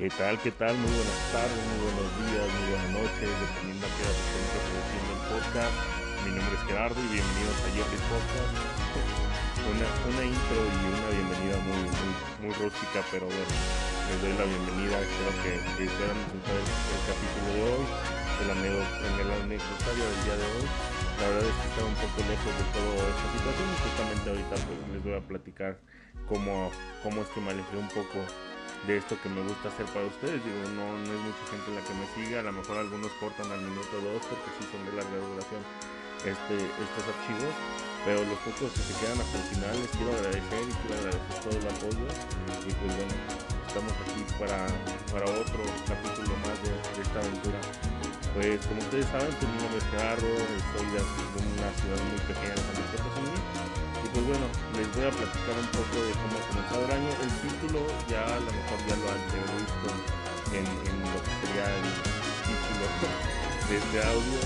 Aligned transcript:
¿Qué 0.00 0.08
tal? 0.08 0.40
¿Qué 0.40 0.48
tal? 0.56 0.72
Muy 0.80 0.88
buenas 0.96 1.20
tardes, 1.28 1.60
muy 1.76 1.92
buenos 1.92 2.08
días, 2.24 2.48
muy 2.56 2.72
buenas 2.72 2.90
noches, 3.04 3.28
dependiendo 3.36 3.84
a 3.84 3.90
qué 3.92 4.00
hora 4.00 4.16
estén 4.16 4.44
reproduciendo 4.48 5.10
el 5.12 5.22
podcast. 5.28 5.76
Mi 6.24 6.30
nombre 6.40 6.54
es 6.56 6.62
Gerardo 6.64 6.98
y 7.04 7.08
bienvenidos 7.20 7.58
a 7.60 7.68
Jeffrey 7.68 8.02
Podcast. 8.08 8.52
Una, 9.68 9.88
una 10.08 10.24
intro 10.24 10.56
y 10.56 10.82
una 10.88 11.10
bienvenida 11.20 11.56
muy, 11.68 11.84
muy, 12.40 12.52
rústica, 12.56 13.04
pero 13.12 13.28
bueno, 13.28 13.52
les 14.08 14.18
doy 14.24 14.32
la 14.40 14.48
bienvenida. 14.48 15.04
Espero 15.04 15.36
que, 15.44 15.52
puedan 15.68 16.16
disfrutar 16.16 16.56
el, 16.56 17.02
capítulo 17.04 17.48
de 17.52 17.60
hoy, 17.60 17.84
el 18.40 18.48
el 18.56 19.30
anecdotario 19.36 20.00
del 20.00 20.20
día 20.24 20.36
de 20.40 20.46
hoy. 20.48 20.66
La 21.20 21.28
verdad 21.28 21.44
es 21.44 21.56
que 21.60 21.66
estaba 21.76 21.88
un 21.92 22.00
poco 22.00 22.18
lejos 22.24 22.52
de 22.56 22.66
toda 22.72 23.04
esta 23.04 23.26
situación 23.36 23.66
y 23.68 23.76
justamente 23.84 24.24
ahorita 24.32 24.56
pues, 24.64 24.78
les 24.96 25.00
voy 25.04 25.16
a 25.20 25.22
platicar 25.28 25.72
cómo, 26.24 26.72
cómo 27.04 27.20
es 27.20 27.28
que 27.36 27.40
me 27.44 27.52
alejé 27.52 27.76
un 27.76 27.92
poco 27.92 28.24
de 28.86 28.96
esto 28.96 29.16
que 29.22 29.28
me 29.28 29.42
gusta 29.42 29.68
hacer 29.68 29.86
para 29.86 30.06
ustedes. 30.06 30.40
Digo, 30.44 30.60
no, 30.74 30.96
no 30.96 31.10
es 31.12 31.20
mucha 31.20 31.44
gente 31.50 31.68
la 31.74 31.82
que 31.84 31.94
me 31.94 32.06
sigue, 32.14 32.38
a 32.38 32.42
lo 32.42 32.52
mejor 32.52 32.78
algunos 32.78 33.12
cortan 33.20 33.50
al 33.52 33.60
minuto 33.60 34.00
dos 34.00 34.22
porque 34.24 34.48
sí 34.58 34.64
son 34.70 34.84
de 34.86 34.92
larga 34.96 35.16
duración 35.16 35.62
este, 36.24 36.56
estos 36.56 37.04
archivos, 37.08 37.54
pero 38.04 38.20
los 38.24 38.38
pocos 38.44 38.72
que 38.76 38.82
se 38.84 38.94
quedan 39.00 39.20
hasta 39.20 39.36
el 39.40 39.46
final 39.56 39.72
les 39.72 39.90
quiero 39.96 40.12
agradecer 40.12 40.62
y 40.68 40.74
quiero 40.84 40.94
agradecer 41.00 41.36
todo 41.40 41.56
el 41.56 41.66
apoyo 41.68 42.06
y 42.60 42.70
pues 42.76 42.92
bueno, 42.92 43.14
estamos 43.64 43.94
aquí 44.04 44.20
para, 44.36 44.68
para 45.12 45.26
otro 45.32 45.62
capítulo 45.88 46.32
más 46.44 46.56
de, 46.60 46.72
esta 47.00 47.18
aventura. 47.24 47.60
Pues 48.36 48.62
como 48.66 48.80
ustedes 48.84 49.06
saben, 49.10 49.32
pues 49.32 49.48
mi 49.48 49.58
nombre 49.64 49.80
es 49.80 49.88
Gerardo, 49.90 50.30
soy 50.76 50.86
de, 50.92 51.00
de 51.00 51.38
una 51.40 51.70
ciudad 51.80 52.00
muy 52.04 52.20
pequeña 52.28 52.54
de 52.54 52.62
San 52.68 52.76
Luis 52.78 52.90
pues 54.12 54.26
bueno, 54.26 54.46
les 54.74 54.88
voy 54.90 55.06
a 55.06 55.12
platicar 55.14 55.54
un 55.54 55.70
poco 55.70 55.96
de 56.02 56.10
cómo 56.18 56.34
ha 56.34 56.44
comenzado 56.50 56.82
el 56.82 56.92
año. 56.98 57.10
El 57.22 57.32
título 57.46 57.78
ya 58.10 58.22
a 58.26 58.40
lo 58.42 58.50
mejor 58.50 58.78
ya 58.90 58.96
lo 58.98 59.06
han 59.06 59.22
visto 59.54 59.88
en, 60.50 60.66
lo 60.66 61.18
que 61.22 61.32
sería 61.38 61.66
el 61.70 61.88
título 62.42 62.84
de 63.70 63.74
este 63.78 63.98
audio. 64.02 64.40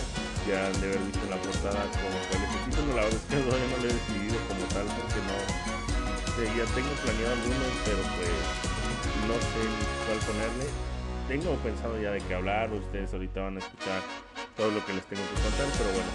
Ya 0.45 0.69
han 0.69 0.77
de 0.77 0.85
haber 0.93 1.03
visto 1.09 1.25
la 1.33 1.41
portada 1.41 1.81
como 1.97 2.17
cuál 2.29 2.41
es 2.45 2.51
el 2.53 2.63
título. 2.69 2.89
La 2.93 3.03
verdad 3.09 3.17
es 3.17 3.27
que 3.33 3.37
todavía 3.41 3.69
no 3.73 3.77
lo 3.81 3.87
he 3.89 3.95
decidido 3.97 4.37
como 4.53 4.65
tal 4.69 4.87
porque 4.93 5.21
no... 5.25 5.37
sé, 6.37 6.45
ya 6.53 6.67
tengo 6.77 6.93
planeado 7.01 7.33
algunos, 7.33 7.73
pero 7.89 8.03
pues 8.21 8.37
no 9.25 9.37
sé 9.41 9.61
cuál 10.05 10.21
ponerle. 10.29 10.69
Tengo 11.25 11.57
pensado 11.65 11.97
ya 11.97 12.13
de 12.13 12.21
qué 12.21 12.37
hablar, 12.37 12.69
ustedes 12.69 13.09
ahorita 13.17 13.49
van 13.49 13.57
a 13.57 13.61
escuchar 13.65 14.05
todo 14.61 14.69
lo 14.77 14.85
que 14.85 14.93
les 14.93 15.05
tengo 15.09 15.25
que 15.25 15.41
contar, 15.41 15.67
pero 15.73 15.89
bueno, 15.97 16.13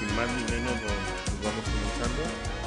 sin 0.00 0.08
más 0.16 0.28
ni 0.32 0.42
menos 0.48 0.74
nos, 0.80 0.96
nos 1.28 1.38
vamos 1.44 1.64
comenzando 1.68 2.59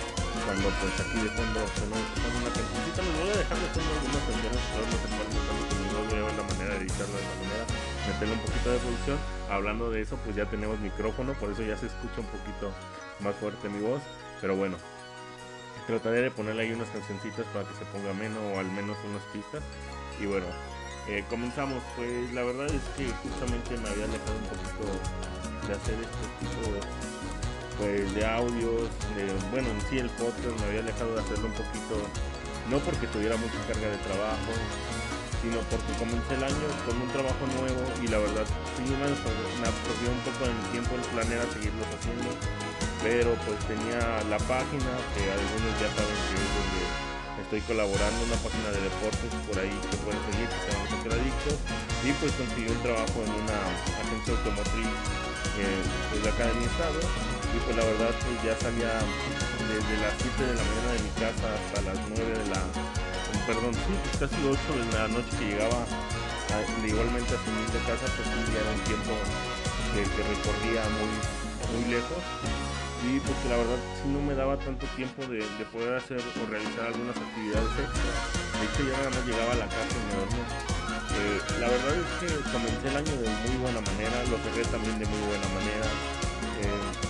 cuando 0.45 0.67
pues 0.79 0.93
aquí 0.99 1.17
de 1.23 1.31
fondo 1.31 1.59
sonó 1.75 1.95
una 1.95 2.51
cancioncita. 2.51 2.99
Les 3.03 3.15
voy 3.19 3.29
a 3.31 3.37
dejar 3.37 3.57
de 3.57 3.69
fondo 3.73 3.89
algunas 3.93 4.23
canciones 4.27 4.63
pero 4.73 4.83
no 4.83 4.95
se 4.99 5.07
están 5.07 5.27
gustando 5.33 5.63
conmigo 5.67 5.97
voy 6.03 6.19
a 6.19 6.25
ver 6.27 6.35
la 6.35 6.45
manera 6.51 6.71
de 6.75 6.81
editarlo 6.83 7.15
de 7.15 7.23
esa 7.23 7.37
manera 7.43 7.63
meterle 8.07 8.33
un 8.33 8.43
poquito 8.43 8.67
de 8.71 8.79
producción. 8.79 9.17
Hablando 9.49 9.85
de 9.91 10.01
eso 10.01 10.15
pues 10.23 10.35
ya 10.35 10.45
tenemos 10.45 10.79
micrófono 10.79 11.33
por 11.39 11.51
eso 11.51 11.61
ya 11.63 11.77
se 11.77 11.87
escucha 11.87 12.19
un 12.19 12.29
poquito 12.31 12.71
más 13.21 13.35
fuerte 13.35 13.69
mi 13.69 13.79
voz 13.79 14.01
pero 14.41 14.55
bueno 14.55 14.77
trataré 15.87 16.21
de 16.21 16.31
ponerle 16.31 16.63
ahí 16.63 16.71
unas 16.71 16.89
cancioncitas 16.89 17.45
para 17.51 17.67
que 17.67 17.75
se 17.75 17.85
ponga 17.91 18.13
menos 18.13 18.39
o 18.55 18.59
al 18.59 18.71
menos 18.71 18.97
unas 19.03 19.23
pistas. 19.31 19.63
Y 20.19 20.25
bueno 20.25 20.47
eh, 21.07 21.23
comenzamos. 21.29 21.83
Pues 21.95 22.33
la 22.33 22.43
verdad 22.43 22.67
es 22.67 22.81
que 22.97 23.11
justamente 23.23 23.77
me 23.77 23.89
había 23.89 24.05
alejado 24.05 24.35
un 24.39 24.47
poquito 24.47 25.67
de 25.67 25.73
hacer 25.73 25.95
este 25.95 26.25
tipo 26.39 26.71
de 26.71 26.79
pues 27.77 28.13
de 28.13 28.25
audios, 28.25 28.89
de, 29.15 29.25
bueno 29.51 29.69
en 29.69 29.81
sí 29.89 29.97
el 29.97 30.09
podcast 30.19 30.53
me 30.59 30.65
había 30.67 30.81
alejado 30.81 31.15
de 31.15 31.21
hacerlo 31.21 31.47
un 31.47 31.57
poquito, 31.57 31.95
no 32.69 32.77
porque 32.79 33.07
tuviera 33.07 33.37
mucha 33.37 33.59
carga 33.67 33.89
de 33.89 33.99
trabajo, 34.05 34.51
sino 35.43 35.59
porque 35.67 35.91
comencé 35.99 36.39
el 36.39 36.43
año 36.43 36.67
con 36.87 36.95
un 37.01 37.09
trabajo 37.11 37.43
nuevo 37.59 37.83
y 37.99 38.07
la 38.07 38.19
verdad 38.23 38.47
sí 38.79 38.87
me 38.87 39.03
absorbió, 39.03 40.07
un 40.07 40.23
poco 40.23 40.47
de 40.47 40.53
mi 40.55 40.65
tiempo 40.71 40.95
el 40.95 41.05
planear 41.11 41.43
a 41.43 41.49
seguirlos 41.51 41.87
haciendo, 41.91 42.31
pero 43.03 43.35
pues 43.43 43.59
tenía 43.67 43.99
la 44.31 44.39
página 44.47 44.91
que 45.11 45.23
algunos 45.27 45.73
ya 45.83 45.89
saben 45.91 46.19
que 46.31 46.35
es 46.39 46.51
donde 46.55 46.81
estoy 47.43 47.61
colaborando, 47.67 48.17
una 48.23 48.39
página 48.39 48.71
de 48.71 48.81
deportes 48.87 49.31
por 49.43 49.59
ahí 49.59 49.75
que 49.91 49.97
pueden 50.07 50.21
seguir, 50.31 50.47
que 50.47 50.59
se 50.63 50.67
llama 50.71 51.19
Adictos, 51.19 51.59
y 52.07 52.09
pues 52.23 52.31
conseguí 52.39 52.71
un 52.71 52.81
trabajo 52.81 53.17
en 53.19 53.31
una 53.43 53.59
agencia 53.99 54.31
automotriz 54.39 54.95
eh, 55.59 55.83
pues, 56.09 56.23
de 56.23 56.29
acá 56.31 56.47
de 56.47 56.55
mi 56.55 56.65
estado 56.65 57.03
pues 57.61 57.75
la 57.77 57.85
verdad 57.85 58.11
pues 58.23 58.37
ya 58.43 58.53
salía 58.59 58.91
desde 59.69 59.93
las 60.01 60.13
7 60.17 60.41
de 60.49 60.55
la 60.57 60.63
mañana 60.63 60.89
de 60.97 61.01
mi 61.03 61.13
casa 61.21 61.47
hasta 61.53 61.77
las 61.87 61.97
9 62.09 62.23
de 62.23 62.45
la 62.49 62.61
perdón 63.45 63.73
sí 63.73 63.93
pues 64.03 64.13
casi 64.25 64.39
8 64.45 64.57
de 64.79 64.85
la 64.97 65.07
noche 65.09 65.31
que 65.39 65.45
llegaba 65.53 65.81
a- 65.83 66.87
igualmente 66.87 67.31
a 67.33 67.39
su 67.41 67.49
de 67.49 67.81
casa 67.85 68.05
pues 68.15 68.27
ya 68.53 68.59
era 68.61 68.71
un 68.71 68.83
tiempo 68.85 69.13
que, 69.93 70.01
recorría 70.03 70.81
muy 70.97 71.11
muy 71.73 71.83
lejos. 71.93 72.23
Y 73.03 73.19
pues 73.19 73.35
la 73.49 73.57
verdad 73.57 73.77
sí 74.01 74.07
no 74.09 74.21
me 74.21 74.33
daba 74.33 74.57
tanto 74.57 74.87
tiempo 74.95 75.21
de, 75.27 75.43
de 75.43 75.65
poder 75.73 75.95
hacer 75.97 76.17
o 76.23 76.41
realizar 76.49 76.87
algunas 76.87 77.17
actividades 77.17 77.67
extra. 77.77 78.13
De 78.57 78.63
hecho 78.63 78.81
ya 78.87 78.95
nada 78.97 79.09
más 79.11 79.23
llegaba 79.27 79.51
a 79.53 79.59
la 79.59 79.67
casa 79.67 79.91
y 79.93 80.03
me 80.07 80.13
dormía. 80.23 80.47
Eh, 81.13 81.39
la 81.59 81.67
verdad 81.67 81.93
es 81.99 82.09
que 82.21 82.27
comencé 82.49 82.85
el 82.89 82.97
año 82.97 83.13
de 83.21 83.27
muy 83.43 83.55
buena 83.61 83.81
manera 83.81 84.17
lo 84.31 84.37
cerré 84.41 84.63
también 84.71 84.97
de 84.97 85.05
muy 85.05 85.19
buena 85.29 85.47
manera 85.53 85.87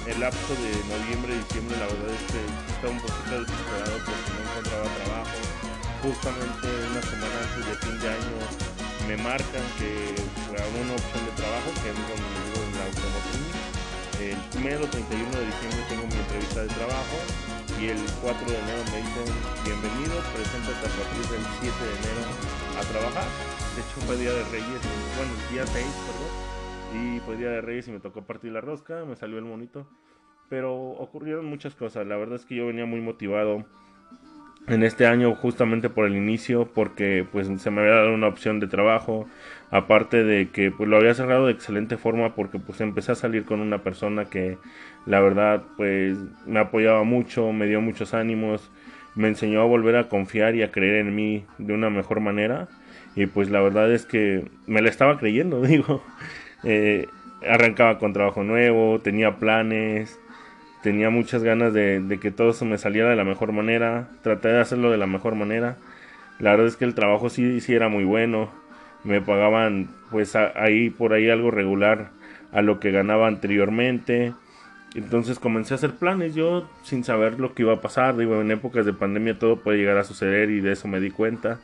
el 0.06 0.20
lapso 0.20 0.54
de 0.60 0.72
noviembre 0.92 1.32
y 1.32 1.40
diciembre 1.48 1.78
la 1.80 1.88
verdad 1.88 2.12
es 2.12 2.24
que 2.28 2.42
estaba 2.76 2.92
un 2.92 3.00
poquito 3.00 3.40
desesperado 3.40 3.96
porque 4.04 4.30
no 4.36 4.42
encontraba 4.52 4.88
trabajo. 5.00 5.38
Justamente 6.04 6.68
una 6.92 7.04
semana 7.08 7.38
antes 7.40 7.64
de 7.64 7.76
fin 7.80 7.96
de 8.04 8.08
año 8.12 8.36
me 9.08 9.16
marcan 9.24 9.66
que 9.80 10.12
había 10.52 10.84
una 10.84 11.00
opción 11.00 11.24
de 11.24 11.34
trabajo 11.40 11.70
que 11.80 11.88
es 11.88 11.96
donde 11.96 12.28
vivo 12.36 12.60
en 12.68 12.72
la 12.76 12.84
automotriz. 12.92 13.56
El 14.20 14.40
primero 14.52 14.84
31 14.92 15.24
de 15.24 15.46
diciembre 15.48 15.82
tengo 15.88 16.04
mi 16.12 16.20
entrevista 16.20 16.60
de 16.68 16.72
trabajo 16.76 17.18
y 17.80 17.84
el 17.88 18.02
4 18.22 18.44
de 18.44 18.60
enero 18.60 18.84
me 18.92 19.00
dicen 19.02 19.28
bienvenido 19.64 20.20
preséntate 20.36 20.84
a 20.84 20.94
partir 20.94 21.24
del 21.32 21.44
7 21.64 21.74
de 21.74 21.94
enero 22.06 22.24
a 22.78 22.82
trabajar 22.86 23.28
de 23.76 23.82
hecho 23.82 23.98
fue 24.06 24.16
día 24.18 24.32
de 24.32 24.44
Reyes 24.54 24.82
bueno 25.18 25.34
el 25.34 25.44
día 25.52 25.66
6 25.66 25.74
perdón 25.74 26.33
y 26.94 27.20
fue 27.26 27.38
día 27.38 27.50
de 27.50 27.62
Reyes 27.62 27.88
y 27.88 27.92
me 27.92 28.00
tocó 28.00 28.24
partir 28.24 28.52
la 28.52 28.62
rosca, 28.62 29.06
me 29.06 29.16
salió 29.16 29.38
el 29.38 29.46
monito. 29.46 29.88
Pero 30.50 30.74
ocurrieron 30.74 31.46
muchas 31.46 31.76
cosas. 31.76 32.06
La 32.06 32.18
verdad 32.18 32.36
es 32.36 32.46
que 32.46 32.56
yo 32.56 32.68
venía 32.68 32.86
muy 32.86 33.02
motivado 33.02 33.66
en 34.68 34.84
este 34.84 35.06
año 35.06 35.36
justamente 35.36 35.90
por 35.90 36.06
el 36.06 36.16
inicio, 36.16 36.70
porque 36.74 37.26
pues 37.30 37.50
se 37.62 37.72
me 37.72 37.82
había 37.82 37.96
dado 37.96 38.14
una 38.14 38.28
opción 38.28 38.60
de 38.60 38.68
trabajo. 38.68 39.28
Aparte 39.72 40.24
de 40.24 40.50
que 40.50 40.72
pues 40.72 40.88
lo 40.88 40.98
había 40.98 41.14
cerrado 41.14 41.48
de 41.48 41.54
excelente 41.54 41.98
forma 41.98 42.36
porque 42.36 42.60
pues 42.60 42.80
empecé 42.82 43.12
a 43.12 43.16
salir 43.16 43.46
con 43.46 43.60
una 43.60 43.84
persona 43.84 44.26
que 44.26 44.58
la 45.06 45.20
verdad 45.20 45.64
pues 45.76 46.18
me 46.46 46.60
apoyaba 46.60 47.04
mucho, 47.04 47.52
me 47.52 47.66
dio 47.66 47.82
muchos 47.82 48.14
ánimos, 48.14 48.72
me 49.16 49.28
enseñó 49.28 49.62
a 49.62 49.66
volver 49.66 49.96
a 49.96 50.10
confiar 50.10 50.56
y 50.56 50.64
a 50.64 50.72
creer 50.72 50.98
en 50.98 51.16
mí 51.16 51.46
de 51.58 51.74
una 51.74 51.90
mejor 51.90 52.20
manera. 52.20 52.68
Y 53.16 53.26
pues 53.26 53.50
la 53.50 53.62
verdad 53.62 53.92
es 53.92 54.06
que 54.06 54.50
me 54.66 54.82
la 54.82 54.90
estaba 54.90 55.18
creyendo, 55.18 55.62
digo. 55.66 56.04
Eh, 56.64 57.08
arrancaba 57.48 58.00
con 58.00 58.14
trabajo 58.14 58.44
nuevo, 58.44 59.00
tenía 59.00 59.38
planes, 59.38 60.20
tenía 60.84 61.10
muchas 61.10 61.44
ganas 61.44 61.74
de, 61.74 62.20
que 62.22 62.32
todo 62.32 62.52
eso 62.52 62.66
me 62.66 62.78
saliera 62.78 63.10
de 63.10 63.16
la 63.16 63.24
mejor 63.24 63.52
manera, 63.52 64.10
traté 64.24 64.50
de 64.50 64.62
hacerlo 64.62 64.92
de 64.92 64.98
la 64.98 65.08
mejor 65.08 65.36
manera. 65.36 65.78
La 66.40 66.52
verdad 66.52 66.68
es 66.68 66.78
que 66.78 66.86
el 66.86 66.96
trabajo 66.96 67.30
sí, 67.30 67.62
sí 67.62 67.74
era 67.74 67.90
muy 67.90 68.04
bueno, 68.06 68.52
me 69.04 69.22
pagaban 69.22 69.90
pues 70.12 70.36
a- 70.36 70.52
ahí 70.56 70.90
por 70.90 71.14
ahí 71.14 71.30
algo 71.30 71.52
regular 71.52 72.12
a 72.52 72.62
lo 72.62 72.80
que 72.80 72.92
ganaba 72.92 73.28
anteriormente. 73.28 74.34
Entonces 74.96 75.40
comencé 75.40 75.74
a 75.74 75.78
hacer 75.78 75.92
planes 75.96 76.36
yo 76.36 76.70
sin 76.84 77.04
saber 77.04 77.40
lo 77.40 77.54
que 77.56 77.64
iba 77.64 77.74
a 77.74 77.82
pasar. 77.82 78.16
Digo, 78.18 78.42
en 78.42 78.52
épocas 78.52 78.86
de 78.86 78.94
pandemia 78.94 79.40
todo 79.40 79.58
puede 79.58 79.80
llegar 79.80 79.98
a 79.98 80.04
suceder 80.04 80.50
y 80.52 80.62
de 80.62 80.74
eso 80.74 80.88
me 80.88 81.00
di 81.00 81.10
cuenta 81.12 81.60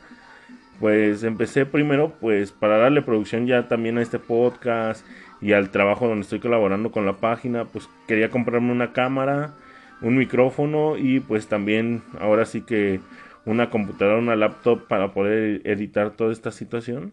pues 0.80 1.22
empecé 1.22 1.66
primero 1.66 2.14
pues 2.20 2.50
para 2.50 2.78
darle 2.78 3.02
producción 3.02 3.46
ya 3.46 3.68
también 3.68 3.98
a 3.98 4.02
este 4.02 4.18
podcast 4.18 5.06
y 5.40 5.52
al 5.52 5.70
trabajo 5.70 6.08
donde 6.08 6.22
estoy 6.22 6.40
colaborando 6.40 6.90
con 6.90 7.06
la 7.06 7.18
página 7.18 7.66
pues 7.66 7.88
quería 8.08 8.30
comprarme 8.30 8.72
una 8.72 8.92
cámara 8.92 9.54
un 10.02 10.16
micrófono 10.16 10.96
y 10.96 11.20
pues 11.20 11.46
también 11.46 12.02
ahora 12.18 12.46
sí 12.46 12.62
que 12.62 13.00
una 13.44 13.70
computadora 13.70 14.18
una 14.18 14.36
laptop 14.36 14.86
para 14.86 15.12
poder 15.12 15.62
editar 15.64 16.10
toda 16.10 16.32
esta 16.32 16.50
situación. 16.50 17.12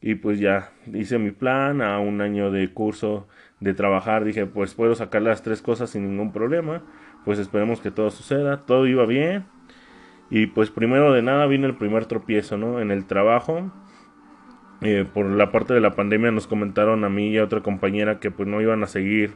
Y 0.00 0.16
pues 0.16 0.38
ya 0.38 0.72
hice 0.92 1.18
mi 1.18 1.30
plan 1.30 1.80
a 1.80 1.98
un 2.00 2.20
año 2.20 2.50
de 2.50 2.72
curso 2.72 3.26
de 3.60 3.72
trabajar 3.72 4.24
dije 4.24 4.44
pues 4.44 4.74
puedo 4.74 4.94
sacar 4.94 5.22
las 5.22 5.42
tres 5.42 5.62
cosas 5.62 5.88
sin 5.88 6.06
ningún 6.06 6.30
problema 6.30 6.82
pues 7.24 7.38
esperemos 7.38 7.80
que 7.80 7.90
todo 7.90 8.10
suceda 8.10 8.66
todo 8.66 8.86
iba 8.86 9.06
bien 9.06 9.46
y 10.30 10.46
pues 10.46 10.70
primero 10.70 11.12
de 11.12 11.22
nada 11.22 11.46
vino 11.46 11.66
el 11.66 11.76
primer 11.76 12.06
tropiezo, 12.06 12.56
¿no? 12.56 12.80
En 12.80 12.90
el 12.90 13.06
trabajo. 13.06 13.70
Eh, 14.82 15.06
por 15.12 15.26
la 15.26 15.50
parte 15.50 15.72
de 15.72 15.80
la 15.80 15.94
pandemia 15.94 16.30
nos 16.30 16.46
comentaron 16.46 17.04
a 17.04 17.08
mí 17.08 17.30
y 17.30 17.38
a 17.38 17.44
otra 17.44 17.62
compañera 17.62 18.20
que 18.20 18.30
pues 18.30 18.46
no 18.48 18.60
iban 18.60 18.82
a 18.82 18.86
seguir 18.86 19.34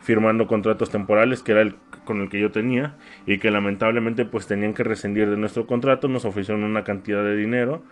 firmando 0.00 0.48
contratos 0.48 0.90
temporales, 0.90 1.42
que 1.42 1.52
era 1.52 1.62
el 1.62 1.76
con 2.04 2.20
el 2.20 2.28
que 2.28 2.40
yo 2.40 2.50
tenía, 2.50 2.96
y 3.26 3.38
que 3.38 3.52
lamentablemente 3.52 4.24
pues 4.24 4.48
tenían 4.48 4.74
que 4.74 4.82
rescindir 4.82 5.30
de 5.30 5.36
nuestro 5.36 5.66
contrato, 5.68 6.08
nos 6.08 6.24
ofrecieron 6.24 6.64
una 6.64 6.82
cantidad 6.82 7.22
de 7.22 7.36
dinero 7.36 7.84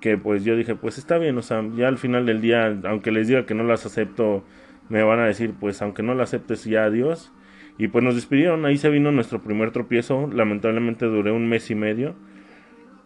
que 0.00 0.16
pues 0.16 0.44
yo 0.44 0.56
dije, 0.56 0.74
pues 0.74 0.98
está 0.98 1.18
bien, 1.18 1.36
o 1.38 1.42
sea, 1.42 1.64
ya 1.74 1.88
al 1.88 1.98
final 1.98 2.26
del 2.26 2.40
día, 2.40 2.78
aunque 2.84 3.10
les 3.10 3.28
diga 3.28 3.46
que 3.46 3.54
no 3.54 3.64
las 3.64 3.86
acepto, 3.86 4.44
me 4.88 5.02
van 5.02 5.18
a 5.20 5.26
decir, 5.26 5.54
pues 5.58 5.82
aunque 5.82 6.02
no 6.02 6.14
las 6.14 6.30
aceptes, 6.30 6.64
ya 6.64 6.84
adiós. 6.84 7.32
Y 7.78 7.88
pues 7.88 8.04
nos 8.04 8.16
despidieron, 8.16 8.66
ahí 8.66 8.76
se 8.76 8.90
vino 8.90 9.12
nuestro 9.12 9.40
primer 9.40 9.70
tropiezo, 9.70 10.28
lamentablemente 10.32 11.06
duré 11.06 11.30
un 11.30 11.48
mes 11.48 11.70
y 11.70 11.76
medio. 11.76 12.16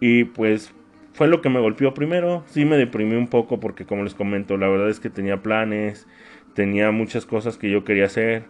Y 0.00 0.24
pues 0.24 0.74
fue 1.12 1.28
lo 1.28 1.42
que 1.42 1.50
me 1.50 1.60
golpeó 1.60 1.92
primero, 1.94 2.42
sí 2.46 2.64
me 2.64 2.76
deprimí 2.78 3.14
un 3.14 3.28
poco 3.28 3.60
porque 3.60 3.84
como 3.84 4.02
les 4.02 4.14
comento, 4.14 4.56
la 4.56 4.68
verdad 4.68 4.88
es 4.88 4.98
que 4.98 5.10
tenía 5.10 5.42
planes, 5.42 6.08
tenía 6.54 6.90
muchas 6.90 7.26
cosas 7.26 7.58
que 7.58 7.70
yo 7.70 7.84
quería 7.84 8.06
hacer. 8.06 8.44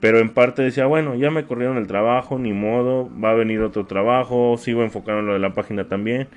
Pero 0.00 0.18
en 0.18 0.30
parte 0.30 0.62
decía, 0.62 0.86
bueno, 0.86 1.14
ya 1.14 1.30
me 1.30 1.44
corrieron 1.44 1.76
el 1.76 1.86
trabajo, 1.86 2.38
ni 2.38 2.54
modo, 2.54 3.10
va 3.22 3.32
a 3.32 3.34
venir 3.34 3.60
otro 3.60 3.84
trabajo, 3.84 4.56
sigo 4.56 4.82
enfocado 4.82 5.20
en 5.20 5.26
lo 5.26 5.34
de 5.34 5.40
la 5.40 5.52
página 5.52 5.88
también. 5.88 6.28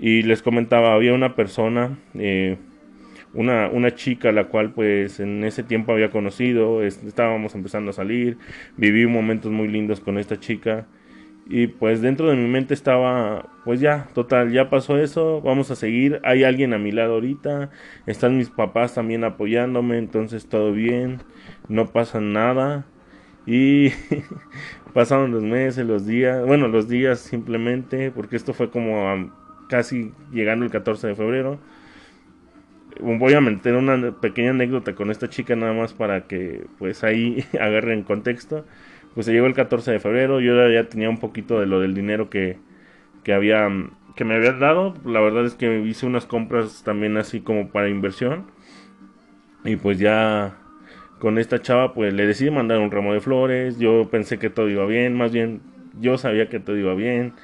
Y 0.00 0.22
les 0.22 0.42
comentaba, 0.42 0.94
había 0.94 1.12
una 1.12 1.34
persona, 1.36 1.98
eh, 2.14 2.56
una, 3.36 3.68
una 3.68 3.94
chica 3.94 4.32
la 4.32 4.44
cual 4.48 4.72
pues 4.72 5.20
en 5.20 5.44
ese 5.44 5.62
tiempo 5.62 5.92
había 5.92 6.10
conocido, 6.10 6.82
estábamos 6.82 7.54
empezando 7.54 7.90
a 7.90 7.94
salir, 7.94 8.38
viví 8.76 9.06
momentos 9.06 9.52
muy 9.52 9.68
lindos 9.68 10.00
con 10.00 10.18
esta 10.18 10.40
chica 10.40 10.86
y 11.48 11.68
pues 11.68 12.02
dentro 12.02 12.28
de 12.28 12.36
mi 12.36 12.48
mente 12.48 12.74
estaba, 12.74 13.48
pues 13.64 13.80
ya, 13.80 14.08
total, 14.14 14.50
ya 14.52 14.68
pasó 14.68 14.98
eso, 14.98 15.40
vamos 15.42 15.70
a 15.70 15.76
seguir, 15.76 16.20
hay 16.24 16.42
alguien 16.42 16.74
a 16.74 16.78
mi 16.78 16.90
lado 16.90 17.14
ahorita, 17.14 17.70
están 18.06 18.36
mis 18.36 18.50
papás 18.50 18.94
también 18.94 19.22
apoyándome, 19.22 19.98
entonces 19.98 20.48
todo 20.48 20.72
bien, 20.72 21.18
no 21.68 21.92
pasa 21.92 22.20
nada 22.20 22.84
y 23.46 23.90
pasaron 24.94 25.30
los 25.30 25.44
meses, 25.44 25.86
los 25.86 26.04
días, 26.06 26.44
bueno, 26.44 26.66
los 26.68 26.88
días 26.88 27.20
simplemente, 27.20 28.10
porque 28.10 28.36
esto 28.36 28.52
fue 28.52 28.70
como 28.70 29.30
casi 29.68 30.12
llegando 30.32 30.64
el 30.64 30.70
14 30.70 31.08
de 31.08 31.14
febrero. 31.14 31.58
Voy 33.00 33.34
a 33.34 33.40
meter 33.40 33.74
una 33.74 34.12
pequeña 34.20 34.50
anécdota 34.50 34.94
con 34.94 35.10
esta 35.10 35.28
chica 35.28 35.56
nada 35.56 35.72
más 35.72 35.92
para 35.92 36.26
que 36.26 36.66
pues 36.78 37.04
ahí 37.04 37.44
agarren 37.60 38.02
contexto. 38.02 38.64
Pues 39.14 39.26
se 39.26 39.32
llegó 39.32 39.46
el 39.46 39.54
14 39.54 39.92
de 39.92 39.98
febrero, 40.00 40.40
yo 40.40 40.68
ya 40.70 40.88
tenía 40.88 41.08
un 41.08 41.18
poquito 41.18 41.58
de 41.60 41.66
lo 41.66 41.80
del 41.80 41.94
dinero 41.94 42.28
que, 42.28 42.58
que 43.24 43.32
había 43.32 43.68
que 44.16 44.24
me 44.24 44.34
había 44.34 44.52
dado. 44.52 44.94
La 45.04 45.20
verdad 45.20 45.44
es 45.44 45.54
que 45.54 45.80
hice 45.80 46.06
unas 46.06 46.26
compras 46.26 46.82
también 46.84 47.16
así 47.16 47.40
como 47.40 47.70
para 47.70 47.88
inversión. 47.88 48.46
Y 49.64 49.76
pues 49.76 49.98
ya 49.98 50.56
con 51.18 51.38
esta 51.38 51.60
chava 51.60 51.94
pues 51.94 52.12
le 52.14 52.26
decidí 52.26 52.50
mandar 52.50 52.78
un 52.78 52.90
ramo 52.90 53.12
de 53.12 53.20
flores. 53.20 53.78
Yo 53.78 54.08
pensé 54.10 54.38
que 54.38 54.50
todo 54.50 54.68
iba 54.68 54.86
bien, 54.86 55.14
más 55.14 55.32
bien 55.32 55.60
yo 56.00 56.18
sabía 56.18 56.48
que 56.48 56.60
todo 56.60 56.76
iba 56.76 56.94
bien. 56.94 57.34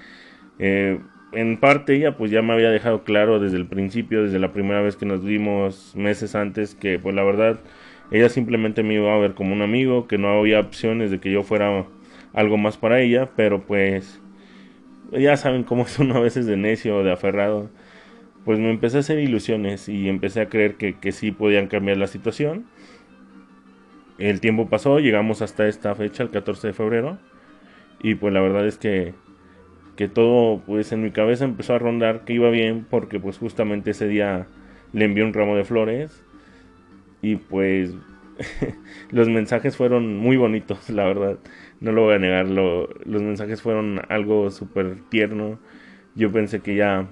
Eh, 0.58 1.00
en 1.32 1.58
parte 1.58 1.94
ella 1.94 2.16
pues 2.16 2.30
ya 2.30 2.42
me 2.42 2.52
había 2.52 2.70
dejado 2.70 3.04
claro 3.04 3.40
desde 3.40 3.56
el 3.56 3.66
principio, 3.66 4.22
desde 4.24 4.38
la 4.38 4.52
primera 4.52 4.82
vez 4.82 4.96
que 4.96 5.06
nos 5.06 5.24
vimos 5.24 5.94
meses 5.96 6.34
antes, 6.34 6.74
que 6.74 6.98
pues 6.98 7.14
la 7.14 7.22
verdad 7.22 7.60
ella 8.10 8.28
simplemente 8.28 8.82
me 8.82 8.94
iba 8.94 9.14
a 9.14 9.18
ver 9.18 9.34
como 9.34 9.54
un 9.54 9.62
amigo, 9.62 10.06
que 10.06 10.18
no 10.18 10.28
había 10.28 10.60
opciones 10.60 11.10
de 11.10 11.18
que 11.18 11.32
yo 11.32 11.42
fuera 11.42 11.86
algo 12.34 12.58
más 12.58 12.76
para 12.76 13.00
ella, 13.00 13.30
pero 13.36 13.62
pues 13.62 14.20
ya 15.12 15.36
saben 15.36 15.64
cómo 15.64 15.82
es 15.86 15.98
uno 15.98 16.16
a 16.16 16.20
veces 16.20 16.46
de 16.46 16.56
necio 16.56 16.98
o 16.98 17.02
de 17.04 17.12
aferrado. 17.12 17.70
Pues 18.44 18.58
me 18.58 18.70
empecé 18.70 18.98
a 18.98 19.00
hacer 19.00 19.18
ilusiones 19.18 19.88
y 19.88 20.08
empecé 20.08 20.40
a 20.40 20.48
creer 20.48 20.74
que, 20.74 20.98
que 20.98 21.12
sí 21.12 21.30
podían 21.30 21.68
cambiar 21.68 21.96
la 21.96 22.06
situación. 22.06 22.66
El 24.18 24.40
tiempo 24.40 24.68
pasó, 24.68 24.98
llegamos 24.98 25.42
hasta 25.42 25.66
esta 25.66 25.94
fecha, 25.94 26.22
el 26.22 26.30
14 26.30 26.68
de 26.68 26.72
febrero, 26.74 27.18
y 28.02 28.14
pues 28.16 28.34
la 28.34 28.40
verdad 28.40 28.66
es 28.66 28.78
que 28.78 29.14
que 29.96 30.08
todo 30.08 30.62
pues 30.66 30.92
en 30.92 31.02
mi 31.02 31.10
cabeza 31.10 31.44
empezó 31.44 31.74
a 31.74 31.78
rondar 31.78 32.24
que 32.24 32.32
iba 32.34 32.50
bien 32.50 32.86
porque 32.88 33.20
pues 33.20 33.38
justamente 33.38 33.90
ese 33.92 34.08
día 34.08 34.46
le 34.92 35.04
envié 35.04 35.24
un 35.24 35.34
ramo 35.34 35.56
de 35.56 35.64
flores 35.64 36.22
y 37.20 37.36
pues 37.36 37.94
los 39.10 39.28
mensajes 39.28 39.76
fueron 39.76 40.16
muy 40.16 40.36
bonitos 40.36 40.90
la 40.90 41.04
verdad. 41.04 41.38
No 41.80 41.92
lo 41.92 42.02
voy 42.02 42.14
a 42.14 42.18
negar 42.18 42.46
los 42.48 43.22
mensajes 43.22 43.62
fueron 43.62 44.00
algo 44.08 44.50
súper 44.50 44.96
tierno. 45.10 45.58
Yo 46.14 46.32
pensé 46.32 46.60
que 46.60 46.76
ya 46.76 47.08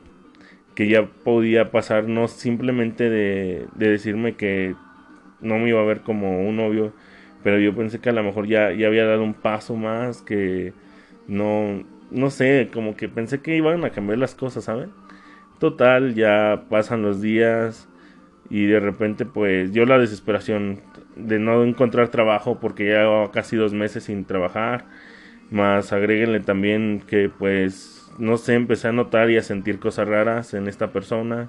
que 0.75 0.89
ya 0.89 1.07
podía 1.07 1.71
pasar 1.71 2.09
no 2.09 2.29
simplemente 2.29 3.11
de, 3.11 3.67
de 3.75 3.91
decirme 3.91 4.37
que 4.37 4.75
no 5.41 5.59
me 5.59 5.69
iba 5.71 5.81
a 5.81 5.85
ver 5.85 6.03
como 6.03 6.41
un 6.49 6.57
novio 6.57 6.93
pero 7.43 7.59
yo 7.59 7.75
pensé 7.75 8.01
que 8.01 8.11
a 8.11 8.13
lo 8.13 8.23
mejor 8.23 8.47
ya, 8.47 8.73
ya 8.73 8.87
había 8.87 9.07
dado 9.07 9.23
un 9.23 9.35
paso 9.35 9.77
más 9.77 10.23
que 10.23 10.73
no 11.27 11.85
no 12.11 12.31
sé, 12.31 12.71
como 12.73 12.97
que 12.97 13.09
pensé 13.09 13.41
que 13.41 13.57
iban 13.57 13.85
a 13.85 13.91
cambiar 13.91 14.19
las 14.19 14.35
cosas, 14.35 14.65
¿saben? 14.65 14.91
Total, 15.59 16.15
ya 16.15 16.65
pasan 16.71 17.03
los 17.03 17.21
días 17.21 17.89
y 18.51 18.67
de 18.67 18.81
repente 18.81 19.27
pues 19.27 19.73
yo 19.73 19.87
la 19.87 19.99
desesperación 19.99 20.81
de 21.17 21.39
no 21.39 21.65
encontrar 21.65 22.09
trabajo 22.09 22.59
porque 22.61 22.89
ya 22.91 23.31
casi 23.33 23.57
dos 23.57 23.73
meses 23.75 24.05
sin 24.05 24.25
trabajar, 24.25 24.87
más 25.51 25.93
agréguenle 25.93 26.41
también 26.41 27.03
que 27.07 27.29
pues 27.31 28.01
no 28.19 28.37
sé, 28.37 28.55
empecé 28.55 28.89
a 28.89 28.93
notar 28.93 29.31
y 29.31 29.37
a 29.39 29.43
sentir 29.43 29.79
cosas 29.81 30.09
raras 30.09 30.55
en 30.55 30.69
esta 30.69 30.93
persona. 30.93 31.49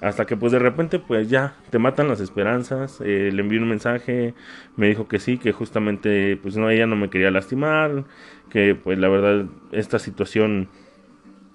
Hasta 0.00 0.26
que 0.26 0.36
pues 0.36 0.52
de 0.52 0.58
repente 0.58 0.98
pues 0.98 1.30
ya 1.30 1.54
te 1.70 1.78
matan 1.78 2.08
las 2.08 2.20
esperanzas. 2.20 3.00
Eh, 3.00 3.30
le 3.32 3.42
envié 3.42 3.58
un 3.58 3.68
mensaje, 3.68 4.34
me 4.76 4.88
dijo 4.88 5.08
que 5.08 5.18
sí, 5.18 5.38
que 5.38 5.52
justamente 5.52 6.36
pues 6.36 6.56
no, 6.56 6.68
ella 6.70 6.86
no 6.86 6.96
me 6.96 7.08
quería 7.08 7.30
lastimar, 7.30 8.04
que 8.50 8.74
pues 8.74 8.98
la 8.98 9.08
verdad 9.08 9.46
esta 9.72 9.98
situación 9.98 10.68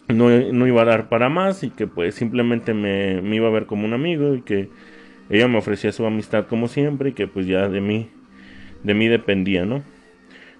no, 0.08 0.30
no 0.30 0.68
iba 0.68 0.82
a 0.82 0.86
dar 0.86 1.10
para 1.10 1.30
más 1.30 1.64
y 1.64 1.70
que 1.70 1.88
pues 1.88 2.16
simplemente 2.16 2.74
me, 2.74 3.22
me, 3.22 3.36
iba 3.36 3.48
a 3.48 3.52
ver 3.52 3.68
como 3.68 3.86
un 3.86 3.94
amigo 3.94 4.34
y 4.34 4.42
que 4.42 4.70
ella 5.30 5.48
me 5.48 5.58
ofrecía 5.58 5.92
su 5.92 6.06
amistad 6.06 6.48
como 6.48 6.68
siempre 6.68 7.12
y 7.12 7.14
que 7.14 7.28
pues 7.28 7.46
ya 7.48 7.70
de 7.70 7.80
mí, 7.80 8.10
de 8.84 8.94
mí 8.96 9.08
dependía, 9.08 9.66
¿no? 9.66 9.84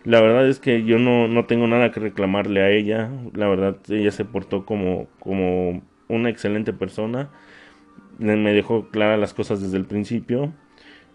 La 0.04 0.22
verdad 0.22 0.48
es 0.48 0.60
que 0.60 0.84
yo 0.84 0.98
no, 1.00 1.28
no 1.28 1.46
tengo 1.46 1.68
nada 1.68 1.92
que 1.92 2.00
reclamarle 2.00 2.62
a 2.62 2.70
ella, 2.72 3.12
la 3.34 3.48
verdad 3.48 3.78
ella 3.90 4.12
se 4.12 4.26
portó 4.26 4.66
como, 4.66 5.08
como 5.20 5.84
una 6.08 6.30
excelente 6.30 6.74
persona 6.74 7.30
me 8.22 8.54
dejó 8.54 8.90
claras 8.90 9.20
las 9.20 9.34
cosas 9.34 9.62
desde 9.62 9.78
el 9.78 9.86
principio. 9.86 10.54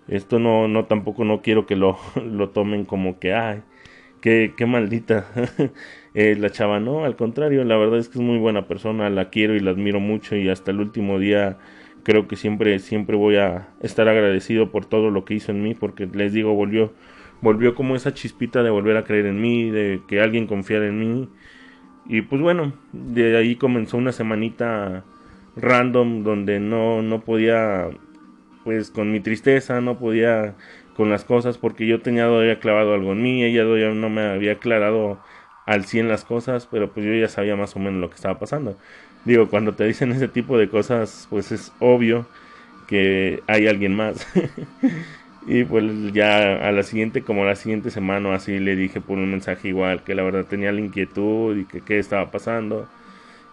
Esto 0.09 0.39
no, 0.39 0.69
no 0.69 0.87
tampoco 0.87 1.25
no 1.25 1.43
quiero 1.43 1.67
que 1.67 1.77
lo, 1.77 1.99
lo 2.25 2.51
tomen 2.51 2.85
como 2.85 3.19
que, 3.19 3.35
ay, 3.35 3.63
qué, 4.21 4.55
qué 4.57 4.67
maldita 4.67 5.27
eh, 6.15 6.37
la 6.39 6.51
chava, 6.51 6.81
no, 6.81 7.05
al 7.05 7.17
contrario, 7.17 7.65
la 7.65 7.77
verdad 7.77 7.99
es 7.99 8.09
que 8.09 8.19
es 8.19 8.25
muy 8.25 8.39
buena 8.39 8.69
persona, 8.69 9.11
la 9.11 9.31
quiero 9.31 9.55
y 9.55 9.61
la 9.61 9.73
admiro 9.73 10.01
mucho 10.01 10.37
y 10.37 10.49
hasta 10.49 10.71
el 10.71 10.81
último 10.81 11.19
día 11.19 11.59
creo 12.07 12.29
que 12.29 12.37
siempre, 12.37 12.79
siempre 12.79 13.17
voy 13.17 13.37
a 13.37 13.69
estar 13.81 14.09
agradecido 14.09 14.71
por 14.71 14.87
todo 14.87 15.11
lo 15.11 15.25
que 15.25 15.35
hizo 15.35 15.51
en 15.51 15.63
mí, 15.63 15.75
porque 15.75 16.07
les 16.07 16.33
digo, 16.33 16.55
volvió, 16.55 16.93
volvió 17.43 17.75
como 17.75 17.97
esa 17.97 18.15
chispita 18.15 18.63
de 18.63 18.71
volver 18.71 18.97
a 18.97 19.05
creer 19.05 19.27
en 19.27 19.41
mí, 19.41 19.71
de 19.71 20.01
que 20.07 20.21
alguien 20.21 20.47
confiara 20.47 20.87
en 20.87 21.01
mí. 21.01 21.29
Y 22.09 22.23
pues 22.23 22.41
bueno, 22.41 22.75
de 22.93 23.37
ahí 23.37 23.57
comenzó 23.57 23.97
una 23.97 24.13
semanita 24.13 25.05
random 25.57 26.23
donde 26.23 26.61
no, 26.61 27.03
no 27.03 27.23
podía, 27.23 27.89
pues 28.65 28.91
con 28.91 29.13
mi 29.13 29.21
tristeza, 29.21 29.81
no 29.81 29.99
podía 29.99 30.55
con 30.97 31.11
las 31.11 31.25
cosas 31.25 31.59
porque 31.59 31.87
yo 31.87 32.01
tenía 32.01 32.27
todavía 32.27 32.59
clavado 32.59 32.95
algo 32.95 33.13
en 33.13 33.23
mí, 33.23 33.45
ella 33.45 33.63
todavía 33.63 33.91
no 33.91 34.09
me 34.09 34.23
había 34.23 34.53
aclarado 34.53 35.19
al 35.67 35.85
100 35.85 36.09
las 36.09 36.25
cosas, 36.25 36.67
pero 36.71 36.93
pues 36.93 37.05
yo 37.05 37.13
ya 37.13 37.29
sabía 37.29 37.57
más 37.57 37.77
o 37.77 37.79
menos 37.79 38.01
lo 38.01 38.09
que 38.09 38.17
estaba 38.17 38.39
pasando. 38.39 38.77
Digo, 39.25 39.49
cuando 39.49 39.75
te 39.75 39.85
dicen 39.85 40.13
ese 40.13 40.29
tipo 40.29 40.57
de 40.57 40.69
cosas, 40.69 41.27
pues 41.31 41.53
es 41.53 41.73
obvio 41.81 42.27
que 42.87 43.43
hay 43.49 43.67
alguien 43.67 43.95
más. 43.95 44.27
y 45.47 45.65
pues 45.65 45.85
ya 46.13 46.67
a 46.67 46.73
la 46.73 46.83
siguiente, 46.83 47.23
como 47.23 47.43
a 47.43 47.47
la 47.47 47.57
siguiente 47.57 47.91
semana, 47.91 48.35
así 48.35 48.59
le 48.59 48.77
dije 48.77 49.01
por 49.01 49.19
un 49.19 49.31
mensaje 49.31 49.69
igual 49.69 50.05
que 50.05 50.15
la 50.15 50.23
verdad 50.23 50.47
tenía 50.47 50.73
la 50.73 50.81
inquietud 50.81 51.57
y 51.57 51.65
que 51.65 51.81
qué 51.81 51.99
estaba 51.99 52.31
pasando. 52.31 52.89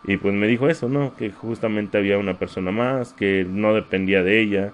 Y 0.05 0.17
pues 0.17 0.33
me 0.33 0.48
dijo 0.48 0.67
eso, 0.67 0.89
¿no? 0.89 1.15
Que 1.15 1.31
justamente 1.31 1.98
había 1.98 2.17
una 2.17 2.38
persona 2.38 2.72
más, 2.72 3.13
que 3.13 3.45
no 3.50 3.74
dependía 3.74 4.24
de 4.24 4.41
ella, 4.41 4.74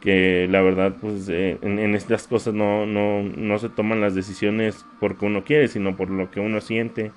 que 0.00 0.48
la 0.50 0.62
verdad, 0.62 0.94
pues 1.00 1.28
eh, 1.28 1.58
en, 1.62 1.94
estas 1.94 2.26
cosas 2.26 2.54
no, 2.54 2.86
no, 2.86 3.22
no 3.22 3.58
se 3.58 3.68
toman 3.68 4.00
las 4.00 4.14
decisiones 4.14 4.84
porque 5.00 5.26
uno 5.26 5.44
quiere, 5.44 5.68
sino 5.68 5.96
por 5.96 6.10
lo 6.10 6.30
que 6.30 6.40
uno 6.40 6.60
siente. 6.60 7.12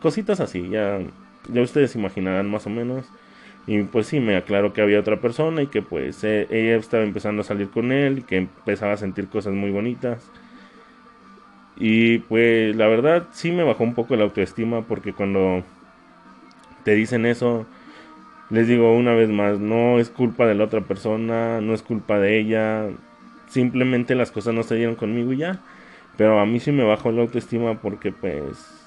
cositas 0.00 0.40
así, 0.40 0.68
ya, 0.68 1.00
ya 1.52 1.62
ustedes 1.62 1.94
imaginarán 1.96 2.50
más 2.50 2.66
o 2.66 2.70
menos. 2.70 3.06
Y 3.66 3.82
pues 3.82 4.06
sí, 4.06 4.20
me 4.20 4.36
aclaró 4.36 4.72
que 4.72 4.82
había 4.82 5.00
otra 5.00 5.20
persona 5.20 5.62
y 5.62 5.66
que 5.66 5.82
pues 5.82 6.22
eh, 6.24 6.46
ella 6.50 6.76
estaba 6.76 7.02
empezando 7.04 7.42
a 7.42 7.44
salir 7.44 7.68
con 7.70 7.90
él 7.92 8.18
y 8.18 8.22
que 8.22 8.36
empezaba 8.36 8.92
a 8.92 8.96
sentir 8.96 9.28
cosas 9.28 9.54
muy 9.54 9.70
bonitas. 9.70 10.30
Y 11.76 12.18
pues 12.18 12.74
la 12.76 12.86
verdad 12.86 13.28
sí 13.32 13.52
me 13.52 13.64
bajó 13.64 13.84
un 13.84 13.94
poco 13.94 14.16
la 14.16 14.24
autoestima 14.24 14.82
porque 14.82 15.12
cuando 15.12 15.62
te 16.86 16.94
dicen 16.94 17.26
eso, 17.26 17.66
les 18.48 18.68
digo 18.68 18.94
una 18.94 19.12
vez 19.12 19.28
más, 19.28 19.58
no 19.58 19.98
es 19.98 20.08
culpa 20.08 20.46
de 20.46 20.54
la 20.54 20.62
otra 20.62 20.82
persona, 20.82 21.60
no 21.60 21.74
es 21.74 21.82
culpa 21.82 22.20
de 22.20 22.38
ella, 22.38 22.90
simplemente 23.48 24.14
las 24.14 24.30
cosas 24.30 24.54
no 24.54 24.62
se 24.62 24.76
dieron 24.76 24.94
conmigo 24.94 25.32
y 25.32 25.38
ya. 25.38 25.58
Pero 26.16 26.38
a 26.38 26.46
mí 26.46 26.60
sí 26.60 26.70
me 26.70 26.84
bajó 26.84 27.10
la 27.10 27.22
autoestima 27.22 27.80
porque 27.80 28.12
pues 28.12 28.86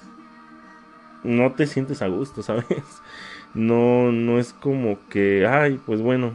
no 1.24 1.52
te 1.52 1.66
sientes 1.66 2.00
a 2.00 2.08
gusto, 2.08 2.42
¿sabes? 2.42 2.64
no, 3.52 4.10
no 4.12 4.38
es 4.38 4.54
como 4.54 4.96
que, 5.10 5.46
ay, 5.46 5.78
pues 5.84 6.00
bueno, 6.00 6.32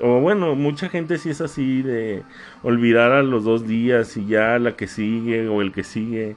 o 0.00 0.20
bueno, 0.20 0.54
mucha 0.54 0.88
gente 0.88 1.18
sí 1.18 1.28
es 1.28 1.42
así 1.42 1.82
de 1.82 2.22
olvidar 2.62 3.12
a 3.12 3.22
los 3.22 3.44
dos 3.44 3.68
días 3.68 4.16
y 4.16 4.24
ya 4.24 4.58
la 4.58 4.74
que 4.74 4.86
sigue 4.86 5.48
o 5.48 5.60
el 5.60 5.70
que 5.70 5.84
sigue. 5.84 6.36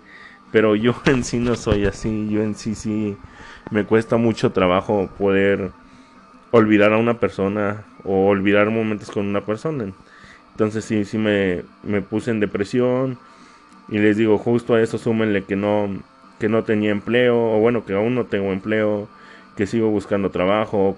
Pero 0.52 0.76
yo 0.76 0.96
en 1.06 1.24
sí 1.24 1.40
no 1.40 1.56
soy 1.56 1.86
así, 1.86 2.30
yo 2.30 2.42
en 2.42 2.56
sí 2.56 2.76
sí 2.76 3.18
me 3.70 3.86
cuesta 3.86 4.18
mucho 4.18 4.52
trabajo 4.52 5.10
poder 5.18 5.72
olvidar 6.52 6.94
a 6.94 6.98
una 6.98 7.20
persona 7.20 7.86
o 8.04 8.28
olvidar 8.28 8.70
momentos 8.70 9.12
con 9.12 9.26
una 9.28 9.42
persona. 9.42 9.92
Entonces 10.52 10.86
sí, 10.86 11.06
sí 11.06 11.18
me, 11.18 11.64
me 11.84 12.02
puse 12.02 12.32
en 12.32 12.40
depresión 12.40 13.18
y 13.90 14.00
les 14.00 14.18
digo, 14.18 14.38
justo 14.38 14.76
a 14.76 14.82
eso 14.82 14.98
súmenle 14.98 15.44
que 15.44 15.56
no, 15.56 15.90
que 16.40 16.50
no 16.50 16.64
tenía 16.64 16.92
empleo, 16.92 17.38
o 17.38 17.60
bueno, 17.60 17.86
que 17.86 17.94
aún 17.94 18.16
no 18.16 18.26
tengo 18.26 18.52
empleo, 18.52 19.08
que 19.56 19.68
sigo 19.68 19.90
buscando 19.90 20.30
trabajo, 20.32 20.98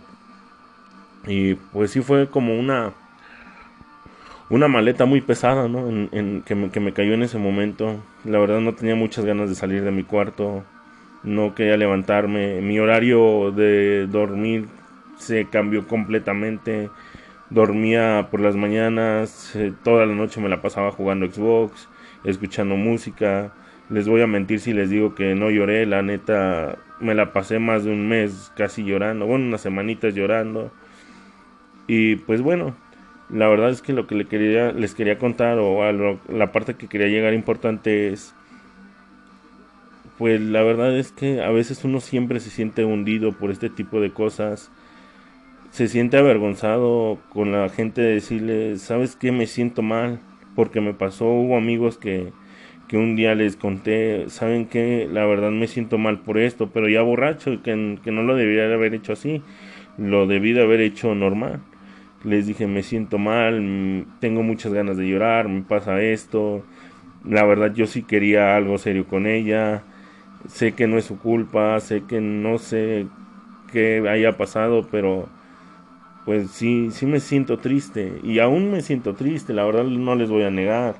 y 1.27 1.55
pues 1.55 1.91
sí 1.91 2.01
fue 2.01 2.29
como 2.29 2.57
una 2.60 2.93
una 4.53 4.67
maleta 4.67 5.05
muy 5.05 5.19
pesada, 5.22 5.67
¿no? 5.67 5.89
En, 5.89 6.43
que, 6.43 6.53
me, 6.53 6.69
que, 6.69 6.79
me, 6.79 6.93
cayó 6.93 7.15
en 7.15 7.24
ese 7.24 7.39
momento. 7.39 7.95
La 8.24 8.38
verdad 8.38 8.60
no 8.60 8.74
tenía 8.74 8.95
muchas 8.95 9.25
ganas 9.25 9.50
de 9.50 9.55
salir 9.55 9.83
de 9.83 9.89
mi 9.89 10.03
cuarto. 10.03 10.63
No 11.24 11.55
quería 11.55 11.75
levantarme. 11.75 12.62
Mi 12.62 12.77
horario 12.77 13.51
de 13.51 14.05
dormir 14.05 14.67
se 15.17 15.45
cambió 15.45 15.88
completamente. 15.88 16.91
Dormía 17.50 18.27
por 18.29 18.41
las 18.41 18.55
mañanas. 18.55 19.55
Eh, 19.55 19.74
toda 19.83 20.05
la 20.05 20.13
noche 20.13 20.39
me 20.39 20.50
la 20.50 20.62
pasaba 20.62 20.91
jugando 20.91 21.25
Xbox, 21.25 21.89
escuchando 22.24 22.75
música. 22.75 23.53
Les 23.89 24.07
voy 24.07 24.22
a 24.22 24.27
mentir 24.27 24.60
si 24.60 24.72
les 24.72 24.91
digo 24.91 25.15
que 25.15 25.33
no 25.33 25.50
lloré. 25.50 25.88
La 25.88 26.03
neta 26.03 26.77
me 27.00 27.15
la 27.15 27.33
pasé 27.33 27.57
más 27.57 27.86
de 27.86 27.91
un 27.91 28.07
mes 28.07 28.51
casi 28.55 28.83
llorando. 28.83 29.25
Bueno, 29.25 29.48
unas 29.48 29.62
semanitas 29.62 30.13
llorando 30.13 30.72
y 31.88 32.15
pues 32.17 32.41
bueno, 32.41 32.75
la 33.34 33.48
verdad 33.48 33.72
es 33.72 33.82
que 33.82 33.94
lo 33.94 34.06
que 34.06 34.16
le 34.16 34.25
quería, 34.25 34.72
les 34.72 34.94
quería 34.94 35.18
contar 35.18 35.58
o 35.58 35.84
a 35.84 35.92
la 35.92 36.52
parte 36.52 36.75
que 36.75 36.88
quería 36.88 37.08
llegar 37.08 37.34
importante 37.34 38.13
es, 38.13 38.36
pues 40.20 40.40
la 40.40 40.62
verdad 40.62 40.96
es 40.96 41.12
que 41.12 41.42
a 41.42 41.50
veces 41.50 41.84
uno 41.84 42.00
siempre 42.00 42.40
se 42.40 42.52
siente 42.52 42.86
hundido 42.86 43.32
por 43.34 43.50
este 43.50 43.70
tipo 43.72 44.00
de 44.00 44.12
cosas. 44.12 44.72
Se 45.72 45.88
siente 45.88 46.18
avergonzado 46.18 47.18
con 47.30 47.52
la 47.52 47.70
gente 47.70 48.02
de 48.02 48.13
decirle, 48.13 48.78
¿sabes 48.78 49.16
qué? 49.16 49.32
Me 49.32 49.48
siento 49.48 49.82
mal 49.82 50.20
porque 50.56 50.82
me 50.82 50.94
pasó. 50.94 51.25
Hubo 51.25 51.58
amigos 51.58 51.98
que, 51.98 52.32
que 52.88 52.98
un 52.98 53.16
día 53.16 53.34
les 53.34 53.56
conté, 53.56 54.30
¿saben 54.30 54.68
qué? 54.68 55.10
La 55.12 55.25
verdad 55.25 55.50
me 55.50 55.66
siento 55.66 55.98
mal 55.98 56.20
por 56.20 56.38
esto, 56.38 56.70
pero 56.72 56.88
ya 56.88 57.02
borracho, 57.02 57.63
que, 57.63 57.98
que 58.04 58.12
no 58.12 58.22
lo 58.22 58.36
debería 58.36 58.68
de 58.68 58.75
haber 58.75 58.94
hecho 58.94 59.13
así. 59.13 59.42
Lo 59.98 60.28
debí 60.28 60.54
de 60.54 60.62
haber 60.62 60.82
hecho 60.82 61.16
normal 61.16 61.62
les 62.24 62.48
dije 62.48 62.68
me 62.68 62.84
siento 62.84 63.18
mal, 63.18 64.06
tengo 64.20 64.44
muchas 64.44 64.74
ganas 64.74 64.98
de 64.98 65.08
llorar, 65.08 65.50
me 65.50 65.62
pasa 65.62 66.01
esto, 66.01 66.63
la 67.25 67.44
verdad 67.46 67.74
yo 67.74 67.88
sí 67.88 68.03
quería 68.03 68.56
algo 68.56 68.77
serio 68.77 69.08
con 69.08 69.27
ella, 69.27 69.84
sé 70.48 70.74
que 70.74 70.88
no 70.88 70.98
es 70.98 71.06
su 71.06 71.20
culpa, 71.20 71.80
sé 71.82 72.03
que 72.06 72.22
no 72.22 72.58
sé 72.60 73.08
qué 73.72 74.08
haya 74.10 74.38
pasado, 74.38 74.88
pero 74.92 75.30
pues 76.25 76.51
sí, 76.51 76.89
sí 76.92 77.06
me 77.06 77.20
siento 77.20 77.60
triste 77.60 78.20
y 78.24 78.39
aún 78.39 78.72
me 78.72 78.82
siento 78.82 79.13
triste, 79.15 79.53
la 79.53 79.65
verdad 79.65 79.84
no 79.84 80.15
les 80.15 80.30
voy 80.30 80.44
a 80.44 80.51
negar. 80.51 80.96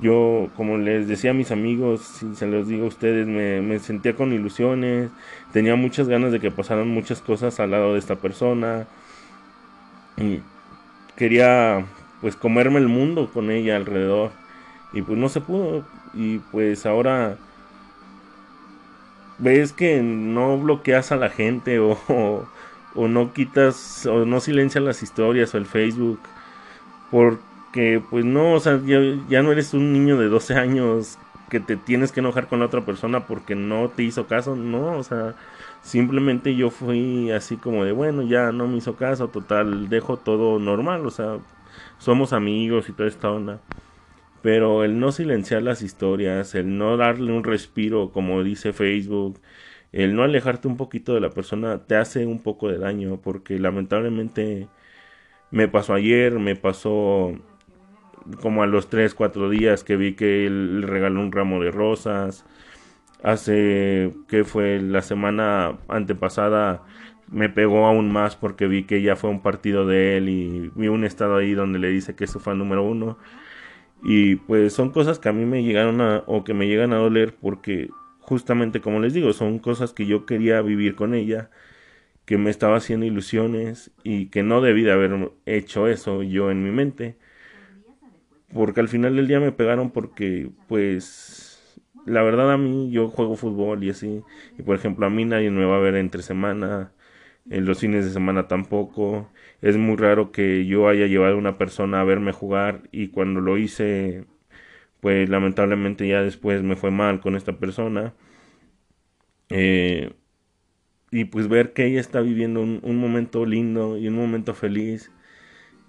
Yo, 0.00 0.48
como 0.56 0.78
les 0.78 1.06
decía 1.06 1.30
a 1.30 1.34
mis 1.34 1.52
amigos, 1.52 2.00
si 2.02 2.34
se 2.34 2.46
los 2.48 2.66
digo 2.66 2.84
a 2.86 2.88
ustedes, 2.88 3.26
me, 3.26 3.60
me 3.62 3.78
sentía 3.78 4.16
con 4.16 4.32
ilusiones, 4.32 5.10
tenía 5.52 5.76
muchas 5.76 6.08
ganas 6.08 6.32
de 6.32 6.40
que 6.40 6.50
pasaran 6.50 6.88
muchas 6.88 7.20
cosas 7.20 7.60
al 7.60 7.70
lado 7.70 7.92
de 7.92 7.98
esta 8.00 8.16
persona. 8.16 8.86
Y 10.16 10.40
quería 11.16 11.84
pues 12.20 12.36
comerme 12.36 12.78
el 12.78 12.88
mundo 12.88 13.30
con 13.32 13.50
ella 13.50 13.76
alrededor. 13.76 14.30
Y 14.92 15.02
pues 15.02 15.18
no 15.18 15.28
se 15.28 15.40
pudo. 15.40 15.84
Y 16.14 16.38
pues 16.38 16.86
ahora 16.86 17.36
ves 19.38 19.72
que 19.72 20.02
no 20.02 20.58
bloqueas 20.58 21.12
a 21.12 21.16
la 21.16 21.30
gente 21.30 21.80
o, 21.80 21.98
o, 22.94 23.08
no 23.08 23.32
quitas 23.32 24.06
o 24.06 24.24
no 24.24 24.40
silencias 24.40 24.84
las 24.84 25.02
historias 25.02 25.54
o 25.54 25.58
el 25.58 25.66
Facebook. 25.66 26.20
Porque 27.10 28.02
pues 28.10 28.24
no, 28.24 28.52
o 28.52 28.60
sea, 28.60 28.80
ya, 28.84 29.00
ya, 29.28 29.42
no 29.42 29.52
eres 29.52 29.74
un 29.74 29.92
niño 29.92 30.16
de 30.18 30.28
12 30.28 30.54
años 30.54 31.18
que 31.50 31.60
te 31.60 31.76
tienes 31.76 32.12
que 32.12 32.20
enojar 32.20 32.48
con 32.48 32.60
la 32.60 32.66
otra 32.66 32.82
persona 32.82 33.26
porque 33.26 33.54
no 33.54 33.90
te 33.90 34.02
hizo 34.04 34.26
caso, 34.26 34.56
no, 34.56 34.96
o 34.96 35.02
sea, 35.02 35.34
Simplemente 35.82 36.54
yo 36.54 36.70
fui 36.70 37.30
así 37.32 37.56
como 37.56 37.84
de, 37.84 37.92
bueno, 37.92 38.22
ya 38.22 38.52
no 38.52 38.68
me 38.68 38.76
hizo 38.76 38.96
caso, 38.96 39.28
total, 39.28 39.88
dejo 39.88 40.16
todo 40.16 40.58
normal, 40.58 41.04
o 41.06 41.10
sea, 41.10 41.38
somos 41.98 42.32
amigos 42.32 42.88
y 42.88 42.92
toda 42.92 43.08
esta 43.08 43.30
onda. 43.30 43.60
Pero 44.42 44.84
el 44.84 44.98
no 45.00 45.12
silenciar 45.12 45.62
las 45.62 45.82
historias, 45.82 46.54
el 46.54 46.78
no 46.78 46.96
darle 46.96 47.32
un 47.32 47.44
respiro, 47.44 48.10
como 48.10 48.42
dice 48.42 48.72
Facebook, 48.72 49.40
el 49.92 50.14
no 50.14 50.22
alejarte 50.22 50.68
un 50.68 50.76
poquito 50.76 51.14
de 51.14 51.20
la 51.20 51.30
persona, 51.30 51.78
te 51.78 51.96
hace 51.96 52.26
un 52.26 52.40
poco 52.40 52.68
de 52.68 52.78
daño, 52.78 53.18
porque 53.22 53.58
lamentablemente 53.58 54.68
me 55.50 55.68
pasó 55.68 55.94
ayer, 55.94 56.38
me 56.38 56.56
pasó 56.56 57.32
como 58.40 58.62
a 58.62 58.66
los 58.66 58.88
3, 58.88 59.14
4 59.14 59.50
días 59.50 59.84
que 59.84 59.96
vi 59.96 60.14
que 60.14 60.46
él 60.46 60.82
regaló 60.84 61.20
un 61.20 61.32
ramo 61.32 61.60
de 61.62 61.70
rosas, 61.70 62.44
hace 63.22 64.14
que 64.28 64.44
fue 64.44 64.80
la 64.80 65.02
semana 65.02 65.78
antepasada 65.88 66.82
me 67.32 67.48
pegó 67.48 67.86
aún 67.86 68.12
más 68.12 68.36
porque 68.36 68.66
vi 68.66 68.84
que 68.84 69.02
ya 69.02 69.16
fue 69.16 69.30
un 69.30 69.42
partido 69.42 69.86
de 69.86 70.18
él 70.18 70.28
y 70.28 70.70
vi 70.74 70.88
un 70.88 71.04
estado 71.04 71.36
ahí 71.36 71.54
donde 71.54 71.78
le 71.78 71.88
dice 71.88 72.14
que 72.14 72.24
es 72.24 72.30
su 72.30 72.40
fan 72.40 72.58
número 72.58 72.84
uno. 72.84 73.18
Y 74.04 74.36
pues 74.36 74.72
son 74.74 74.90
cosas 74.90 75.18
que 75.18 75.28
a 75.28 75.32
mí 75.32 75.46
me 75.46 75.62
llegaron 75.64 76.00
a 76.00 76.24
o 76.26 76.44
que 76.44 76.54
me 76.54 76.66
llegan 76.68 76.92
a 76.92 76.96
doler 76.96 77.34
porque 77.40 77.88
justamente 78.20 78.80
como 78.80 79.00
les 79.00 79.14
digo 79.14 79.32
son 79.32 79.58
cosas 79.58 79.92
que 79.92 80.06
yo 80.06 80.26
quería 80.26 80.60
vivir 80.62 80.94
con 80.94 81.14
ella 81.14 81.50
que 82.24 82.38
me 82.38 82.50
estaba 82.50 82.76
haciendo 82.76 83.06
ilusiones 83.06 83.92
y 84.04 84.26
que 84.26 84.42
no 84.42 84.60
debí 84.60 84.82
de 84.82 84.92
haber 84.92 85.32
hecho 85.46 85.88
eso 85.88 86.22
yo 86.22 86.50
en 86.50 86.64
mi 86.64 86.70
mente. 86.70 87.16
Porque 88.52 88.80
al 88.80 88.88
final 88.88 89.16
del 89.16 89.28
día 89.28 89.40
me 89.40 89.52
pegaron 89.52 89.90
porque 89.90 90.50
pues 90.68 91.51
la 92.06 92.22
verdad 92.22 92.52
a 92.52 92.58
mí 92.58 92.90
yo 92.90 93.08
juego 93.08 93.36
fútbol 93.36 93.84
y 93.84 93.90
así. 93.90 94.22
Y 94.58 94.62
por 94.62 94.76
ejemplo 94.76 95.06
a 95.06 95.10
mí 95.10 95.24
nadie 95.24 95.50
me 95.50 95.64
va 95.64 95.76
a 95.76 95.80
ver 95.80 95.96
entre 95.96 96.22
semana. 96.22 96.92
En 97.50 97.64
los 97.66 97.80
fines 97.80 98.04
de 98.04 98.12
semana 98.12 98.48
tampoco. 98.48 99.30
Es 99.62 99.76
muy 99.76 99.96
raro 99.96 100.32
que 100.32 100.66
yo 100.66 100.88
haya 100.88 101.06
llevado 101.06 101.34
a 101.34 101.38
una 101.38 101.58
persona 101.58 102.00
a 102.00 102.04
verme 102.04 102.32
jugar 102.32 102.82
y 102.92 103.08
cuando 103.08 103.40
lo 103.40 103.58
hice, 103.58 104.26
pues 105.00 105.28
lamentablemente 105.28 106.08
ya 106.08 106.22
después 106.22 106.62
me 106.62 106.76
fue 106.76 106.90
mal 106.90 107.20
con 107.20 107.36
esta 107.36 107.58
persona. 107.58 108.14
Eh, 109.50 110.12
y 111.10 111.26
pues 111.26 111.48
ver 111.48 111.72
que 111.74 111.86
ella 111.86 112.00
está 112.00 112.20
viviendo 112.20 112.62
un, 112.62 112.96
momento 112.98 113.44
lindo 113.46 113.98
y 113.98 114.08
un 114.08 114.16
momento 114.16 114.54
feliz 114.54 115.12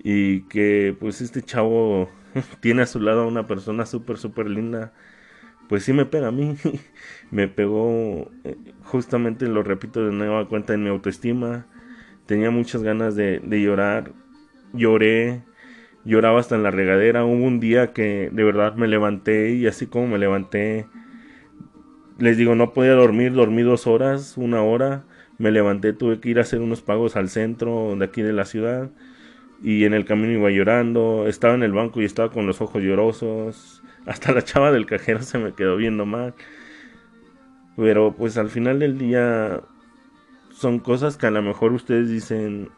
y 0.04 0.42
que 0.50 0.96
pues 1.00 1.22
este 1.22 1.42
chavo 1.44 2.10
tiene 2.62 2.84
a 2.84 2.88
su 2.88 3.00
lado 3.00 3.24
a 3.24 3.28
una 3.28 3.48
persona 3.48 3.86
súper, 3.86 4.18
súper 4.18 4.50
linda 4.50 4.94
pues 5.74 5.86
sí 5.86 5.92
me 5.92 6.06
pega 6.06 6.28
a 6.28 6.32
mí. 6.32 6.56
me 7.32 7.48
pegó, 7.48 8.30
eh, 8.44 8.56
justamente 8.84 9.48
lo 9.48 9.64
repito 9.64 10.06
de 10.06 10.12
nueva 10.12 10.48
cuenta 10.48 10.76
en 10.76 10.84
mi 10.84 10.90
autoestima. 10.90 11.66
Tenía 12.28 12.52
muchas 12.52 12.84
ganas 12.84 13.16
de, 13.16 13.40
de 13.40 13.60
llorar. 13.60 14.12
Lloré, 14.74 15.42
lloraba 16.06 16.40
hasta 16.40 16.54
en 16.54 16.62
la 16.62 16.70
regadera. 16.70 17.26
Hubo 17.26 17.44
un 17.44 17.60
día 17.60 17.92
que 17.92 18.30
de 18.32 18.44
verdad 18.44 18.76
me 18.76 18.88
levanté 18.88 19.56
y 19.56 19.66
así 19.66 19.88
como 19.88 20.06
me 20.06 20.20
levanté, 20.20 20.86
les 22.20 22.38
digo, 22.38 22.54
no 22.54 22.72
podía 22.74 22.94
dormir, 22.94 23.34
dormí 23.34 23.64
dos 23.64 23.88
horas, 23.88 24.38
una 24.38 24.62
hora. 24.62 25.06
Me 25.40 25.50
levanté, 25.50 25.92
tuve 25.94 26.20
que 26.20 26.30
ir 26.30 26.38
a 26.38 26.44
hacer 26.44 26.62
unos 26.62 26.84
pagos 26.84 27.16
al 27.16 27.30
centro 27.30 27.96
de 27.96 28.06
aquí 28.06 28.22
de 28.22 28.34
la 28.34 28.46
ciudad. 28.46 28.92
Y 29.64 29.86
en 29.86 29.96
el 29.96 30.06
camino 30.06 30.34
iba 30.34 30.52
llorando, 30.52 31.26
estaba 31.26 31.56
en 31.56 31.64
el 31.64 31.72
banco 31.72 32.00
y 32.00 32.06
estaba 32.06 32.30
con 32.30 32.46
los 32.46 32.62
ojos 32.62 32.84
llorosos 32.84 33.83
hasta 34.06 34.32
la 34.32 34.44
chava 34.44 34.72
del 34.72 34.86
cajero 34.86 35.22
se 35.22 35.38
me 35.38 35.54
quedó 35.54 35.78
viendo 35.78 36.06
mal. 36.06 36.34
Pero 37.76 38.14
pues 38.14 38.38
al 38.38 38.50
final 38.50 38.80
del 38.80 38.98
día 38.98 39.62
son 40.52 40.80
cosas 40.80 41.18
que 41.18 41.28
a 41.28 41.32
lo 41.32 41.42
mejor 41.42 41.74
ustedes 41.74 42.10
dicen, 42.10 42.70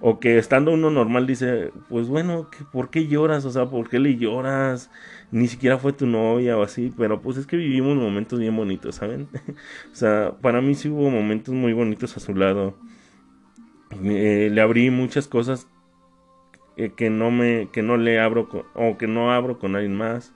o 0.00 0.18
que 0.18 0.38
estando 0.38 0.72
uno 0.72 0.90
normal 0.90 1.26
dice, 1.26 1.72
pues 1.88 2.08
bueno, 2.08 2.48
¿por 2.72 2.90
qué 2.90 3.06
lloras? 3.06 3.44
O 3.44 3.50
sea, 3.50 3.66
¿por 3.66 3.88
qué 3.88 3.98
le 3.98 4.16
lloras? 4.16 4.90
Ni 5.30 5.48
siquiera 5.48 5.78
fue 5.78 5.92
tu 5.92 6.06
novia 6.06 6.58
o 6.58 6.62
así, 6.62 6.92
pero 6.96 7.22
pues 7.22 7.36
es 7.36 7.46
que 7.46 7.56
vivimos 7.56 7.96
momentos 7.96 8.38
bien 8.38 8.56
bonitos, 8.56 8.96
¿saben? 8.96 9.28
o 9.92 9.94
sea, 9.94 10.32
para 10.40 10.60
mí 10.60 10.74
sí 10.74 10.88
hubo 10.88 11.10
momentos 11.10 11.54
muy 11.54 11.72
bonitos 11.72 12.16
a 12.16 12.20
su 12.20 12.34
lado. 12.34 12.74
Eh, 14.02 14.50
le 14.52 14.60
abrí 14.60 14.90
muchas 14.90 15.28
cosas 15.28 15.68
eh, 16.76 16.92
que 16.96 17.10
no 17.10 17.30
me 17.30 17.68
que 17.72 17.82
no 17.82 17.96
le 17.96 18.20
abro 18.20 18.48
o 18.74 18.98
que 18.98 19.06
no 19.06 19.32
abro 19.32 19.58
con 19.58 19.76
alguien 19.76 19.96
más 19.96 20.34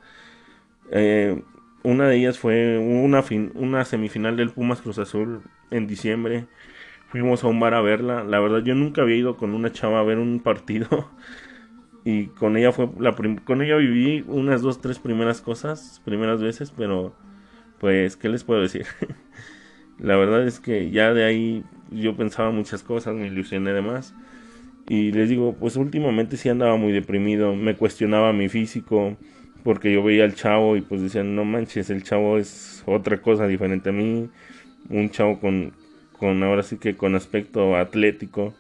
eh, 0.91 1.43
una 1.83 2.09
de 2.09 2.17
ellas 2.17 2.39
fue 2.39 2.79
una, 2.79 3.23
fin, 3.23 3.53
una 3.55 3.85
semifinal 3.85 4.37
del 4.37 4.51
Pumas 4.51 4.83
Cruz 4.83 4.99
Azul 4.99 5.43
en 5.71 5.87
diciembre 5.87 6.47
fuimos 7.11 7.43
a 7.45 7.49
un 7.49 7.61
bar 7.61 7.75
a 7.75 7.81
verla. 7.81 8.25
La 8.25 8.41
verdad 8.41 8.63
yo 8.65 8.75
nunca 8.75 9.03
había 9.03 9.17
ido 9.17 9.37
con 9.37 9.55
una 9.55 9.73
chava 9.73 10.01
a 10.01 10.05
ver 10.05 10.19
un 10.19 10.41
partido. 10.41 10.89
Y 12.03 12.29
con 12.29 12.57
ella 12.57 12.73
fue 12.73 12.89
la 12.99 13.15
con 13.45 13.61
ella 13.61 13.77
viví 13.77 14.25
unas 14.27 14.63
dos, 14.63 14.81
tres 14.81 14.99
primeras 14.99 15.43
cosas, 15.43 16.01
primeras 16.03 16.41
veces, 16.43 16.73
pero 16.75 17.15
pues, 17.79 18.17
¿qué 18.17 18.31
les 18.31 18.43
puedo 18.43 18.63
decir? 18.63 18.87
la 19.99 20.17
verdad 20.17 20.47
es 20.47 20.61
que 20.61 20.91
ya 20.91 21.13
de 21.13 21.25
ahí 21.25 21.63
yo 21.91 22.17
pensaba 22.17 22.53
muchas 22.53 22.83
cosas, 22.83 23.15
me 23.15 23.27
ilusioné 23.27 23.75
de 23.75 23.83
más. 23.83 24.15
Y 24.91 25.13
les 25.13 25.29
digo, 25.29 25.55
pues 25.55 25.77
últimamente 25.77 26.37
sí 26.37 26.49
andaba 26.49 26.77
muy 26.77 26.91
deprimido, 26.93 27.55
me 27.55 27.77
cuestionaba 27.77 28.33
mi 28.33 28.49
físico, 28.49 29.17
porque 29.63 29.93
yo 29.93 30.03
veía 30.03 30.25
al 30.25 30.35
chavo 30.35 30.77
y 30.77 30.81
pues 30.81 31.01
decían, 31.01 31.37
no 31.37 31.45
manches, 31.45 31.91
el 31.91 32.03
chavo 32.03 32.39
es 32.39 32.83
otra 32.87 33.23
cosa 33.23 33.47
diferente 33.47 33.91
a 33.91 33.93
mí, 33.93 34.29
un 34.89 35.11
chavo 35.11 35.39
con, 35.39 35.75
con 36.19 36.43
ahora 36.43 36.65
sí 36.65 36.77
que 36.77 36.97
con 36.97 37.15
aspecto 37.15 37.77
atlético. 37.77 38.53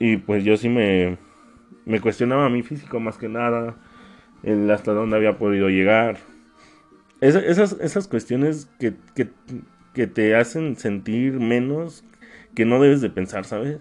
Y 0.00 0.16
pues 0.16 0.42
yo 0.42 0.56
sí 0.56 0.68
me, 0.68 1.18
me 1.86 2.00
cuestionaba 2.00 2.48
mi 2.48 2.64
físico 2.64 2.98
más 2.98 3.16
que 3.16 3.28
nada, 3.28 3.76
el 4.42 4.68
hasta 4.72 4.92
dónde 4.92 5.14
había 5.16 5.38
podido 5.38 5.68
llegar. 5.68 6.18
esas, 7.20 7.76
esas 7.80 8.08
cuestiones 8.08 8.68
que, 8.80 8.94
que, 9.14 9.28
que 9.94 10.08
te 10.08 10.34
hacen 10.34 10.74
sentir 10.74 11.34
menos 11.38 12.04
que 12.56 12.64
no 12.64 12.80
debes 12.82 13.00
de 13.00 13.10
pensar, 13.10 13.44
¿sabes? 13.44 13.78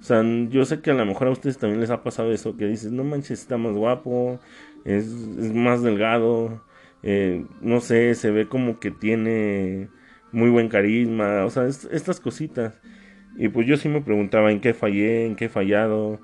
O 0.00 0.02
sea, 0.02 0.22
yo 0.48 0.64
sé 0.64 0.80
que 0.80 0.90
a 0.90 0.94
lo 0.94 1.04
mejor 1.04 1.28
a 1.28 1.30
ustedes 1.30 1.58
también 1.58 1.80
les 1.80 1.90
ha 1.90 2.02
pasado 2.02 2.32
eso, 2.32 2.56
que 2.56 2.66
dices, 2.66 2.90
no 2.90 3.04
manches, 3.04 3.40
está 3.40 3.58
más 3.58 3.74
guapo, 3.74 4.40
es, 4.84 5.06
más 5.54 5.82
delgado, 5.82 6.64
eh, 7.02 7.44
no 7.60 7.80
sé, 7.80 8.14
se 8.14 8.30
ve 8.30 8.48
como 8.48 8.80
que 8.80 8.90
tiene 8.90 9.90
muy 10.32 10.48
buen 10.50 10.68
carisma, 10.68 11.44
o 11.44 11.50
sea, 11.50 11.66
estas 11.66 12.20
cositas. 12.20 12.80
Y 13.36 13.48
pues 13.48 13.66
yo 13.66 13.76
sí 13.76 13.88
me 13.88 14.00
preguntaba 14.00 14.50
en 14.50 14.60
qué 14.60 14.74
fallé, 14.74 15.26
en 15.26 15.36
qué 15.36 15.46
he 15.46 15.48
fallado, 15.48 16.20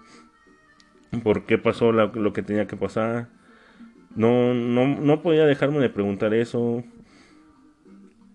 por 1.22 1.46
qué 1.46 1.58
pasó 1.58 1.92
lo 1.92 2.32
que 2.32 2.42
tenía 2.42 2.66
que 2.66 2.76
pasar. 2.76 3.28
No, 4.14 4.54
no, 4.54 4.86
no 4.86 5.22
podía 5.22 5.44
dejarme 5.44 5.78
de 5.80 5.90
preguntar 5.90 6.34
eso. 6.34 6.82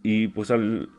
Y 0.04 0.28
pues 0.30 0.52
al, 0.52 0.90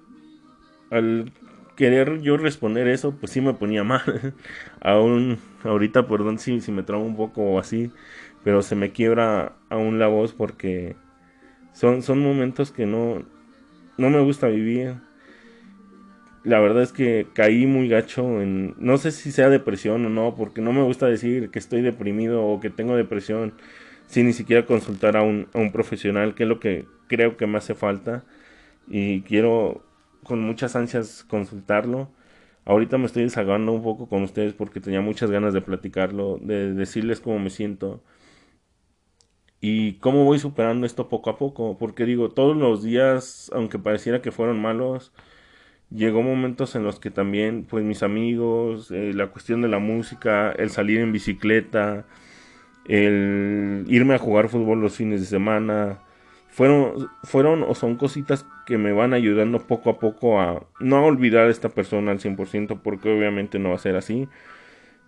al 0.90 1.32
querer 1.76 2.21
yo 2.23 2.37
responder 2.37 2.88
eso, 2.88 3.17
pues 3.19 3.33
sí 3.33 3.41
me 3.41 3.55
ponía 3.55 3.85
mal. 3.85 4.35
aún 4.81 5.38
ahorita, 5.64 6.07
perdón 6.09 6.38
si, 6.38 6.61
si 6.61 6.73
me 6.73 6.83
tramo 6.83 7.05
un 7.05 7.17
poco 7.17 7.59
así, 7.59 7.91
pero 8.45 8.62
se 8.62 8.76
me 8.76 8.93
quiebra 8.93 9.55
aún 9.71 9.99
la 9.99 10.09
voz 10.09 10.33
porque 10.33 10.97
son, 11.73 12.02
son 12.02 12.21
momentos 12.21 12.73
que 12.73 12.87
no, 12.87 13.25
no 13.99 14.11
me 14.11 14.21
gusta 14.21 14.49
vivir. 14.49 14.97
La 16.45 16.59
verdad 16.59 16.83
es 16.83 16.93
que 16.93 17.29
caí 17.35 17.67
muy 17.67 17.88
gacho 17.88 18.43
en, 18.43 18.75
no 18.79 18.99
sé 18.99 19.12
si 19.12 19.31
sea 19.31 19.49
depresión 19.49 20.05
o 20.07 20.09
no, 20.09 20.35
porque 20.35 20.61
no 20.61 20.73
me 20.73 20.83
gusta 20.83 21.07
decir 21.07 21.50
que 21.50 21.59
estoy 21.61 21.83
deprimido 21.83 22.45
o 22.45 22.59
que 22.61 22.69
tengo 22.71 22.97
depresión 22.97 23.55
sin 24.09 24.26
ni 24.26 24.33
siquiera 24.33 24.67
consultar 24.67 25.17
a 25.17 25.23
un, 25.23 25.49
a 25.55 25.59
un 25.59 25.73
profesional, 25.73 26.35
que 26.35 26.43
es 26.43 26.49
lo 26.49 26.59
que 26.61 26.87
creo 27.07 27.37
que 27.37 27.47
me 27.47 27.59
hace 27.59 27.75
falta. 27.75 28.25
Y 28.88 29.23
quiero 29.23 29.85
con 30.25 30.41
muchas 30.41 30.76
ansias 30.76 31.25
consultarlo. 31.25 32.11
Ahorita 32.64 32.99
me 32.99 33.07
estoy 33.07 33.25
desahogando 33.25 33.73
un 33.73 33.83
poco 33.83 34.09
con 34.09 34.23
ustedes 34.23 34.55
porque 34.55 34.81
tenía 34.81 35.00
muchas 35.00 35.31
ganas 35.31 35.55
de 35.55 35.62
platicarlo, 35.62 36.38
de 36.41 36.75
decirles 36.75 37.21
cómo 37.21 37.38
me 37.38 37.50
siento 37.50 38.02
y 39.61 39.95
cómo 39.95 40.25
voy 40.25 40.38
superando 40.41 40.87
esto 40.87 41.09
poco 41.09 41.31
a 41.31 41.38
poco. 41.38 41.79
Porque 41.79 42.05
digo, 42.05 42.31
todos 42.31 42.57
los 42.57 42.83
días, 42.83 43.50
aunque 43.55 43.79
pareciera 43.79 44.21
que 44.23 44.33
fueron 44.33 44.61
malos, 44.61 45.12
llegó 45.91 46.23
momentos 46.23 46.75
en 46.76 46.85
los 46.85 47.00
que 47.00 47.11
también, 47.11 47.64
pues 47.69 47.85
mis 47.85 48.02
amigos, 48.02 48.91
eh, 48.91 49.12
la 49.14 49.29
cuestión 49.29 49.62
de 49.62 49.69
la 49.69 49.79
música, 49.79 50.52
el 50.52 50.71
salir 50.71 51.00
en 51.00 51.12
bicicleta, 51.12 52.06
el 52.87 53.85
irme 53.89 54.15
a 54.15 54.19
jugar 54.19 54.49
fútbol 54.49 54.80
los 54.80 54.97
fines 54.97 55.21
de 55.21 55.26
semana, 55.26 56.00
fueron, 56.52 57.08
fueron 57.25 57.62
o 57.62 57.75
son 57.75 57.97
cositas 57.97 58.47
que 58.67 58.76
me 58.76 58.93
van 58.93 59.15
ayudando 59.15 59.67
poco 59.67 59.88
a 59.88 59.99
poco 59.99 60.38
a 60.38 60.67
no 60.80 61.04
olvidar 61.04 61.47
a 61.47 61.50
esta 61.50 61.71
persona 61.71 62.12
al 62.12 62.21
100% 62.21 62.80
porque 62.82 63.10
obviamente 63.10 63.58
no 63.58 63.71
va 63.71 63.76
a 63.76 63.78
ser 63.78 63.97
así, 63.97 64.28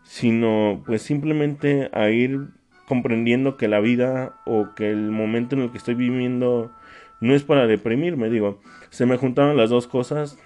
sino 0.04 0.83
pues 0.87 1.02
simplemente 1.02 1.90
a 1.92 2.09
ir 2.09 2.48
comprendiendo 2.88 3.59
que 3.59 3.68
la 3.68 3.80
vida 3.80 4.37
o 4.46 4.74
que 4.74 4.90
el 4.90 5.11
momento 5.11 5.54
en 5.54 5.62
el 5.62 5.70
que 5.70 5.78
estoy 5.78 5.94
viviendo 5.94 6.72
no 7.20 7.35
es 7.35 7.44
para 7.44 7.66
deprimirme, 7.66 8.30
digo, 8.30 8.61
se 8.88 9.04
me 9.04 9.18
juntaron 9.18 9.59
las 9.59 9.68
dos 9.68 9.87
cosas, 9.87 10.38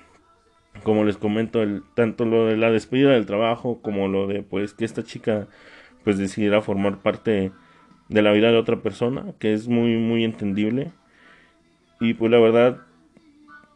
como 0.82 1.04
les 1.04 1.16
comento, 1.16 1.62
el, 1.62 1.82
tanto 1.94 2.24
lo 2.24 2.46
de 2.46 2.56
la 2.56 2.72
despedida 2.72 3.12
del 3.12 3.26
trabajo 3.26 3.80
como 3.82 4.08
lo 4.08 4.26
de 4.26 4.42
pues 4.42 4.74
que 4.74 4.84
esta 4.84 5.04
chica 5.04 5.46
pues 6.02 6.18
decidiera 6.18 6.60
formar 6.60 6.98
parte 6.98 7.52
de 8.08 8.22
la 8.22 8.32
vida 8.32 8.50
de 8.50 8.56
otra 8.56 8.82
persona, 8.82 9.34
que 9.38 9.52
es 9.52 9.68
muy, 9.68 9.96
muy 9.96 10.24
entendible. 10.24 10.92
Y 12.00 12.14
pues 12.14 12.30
la 12.30 12.38
verdad, 12.38 12.78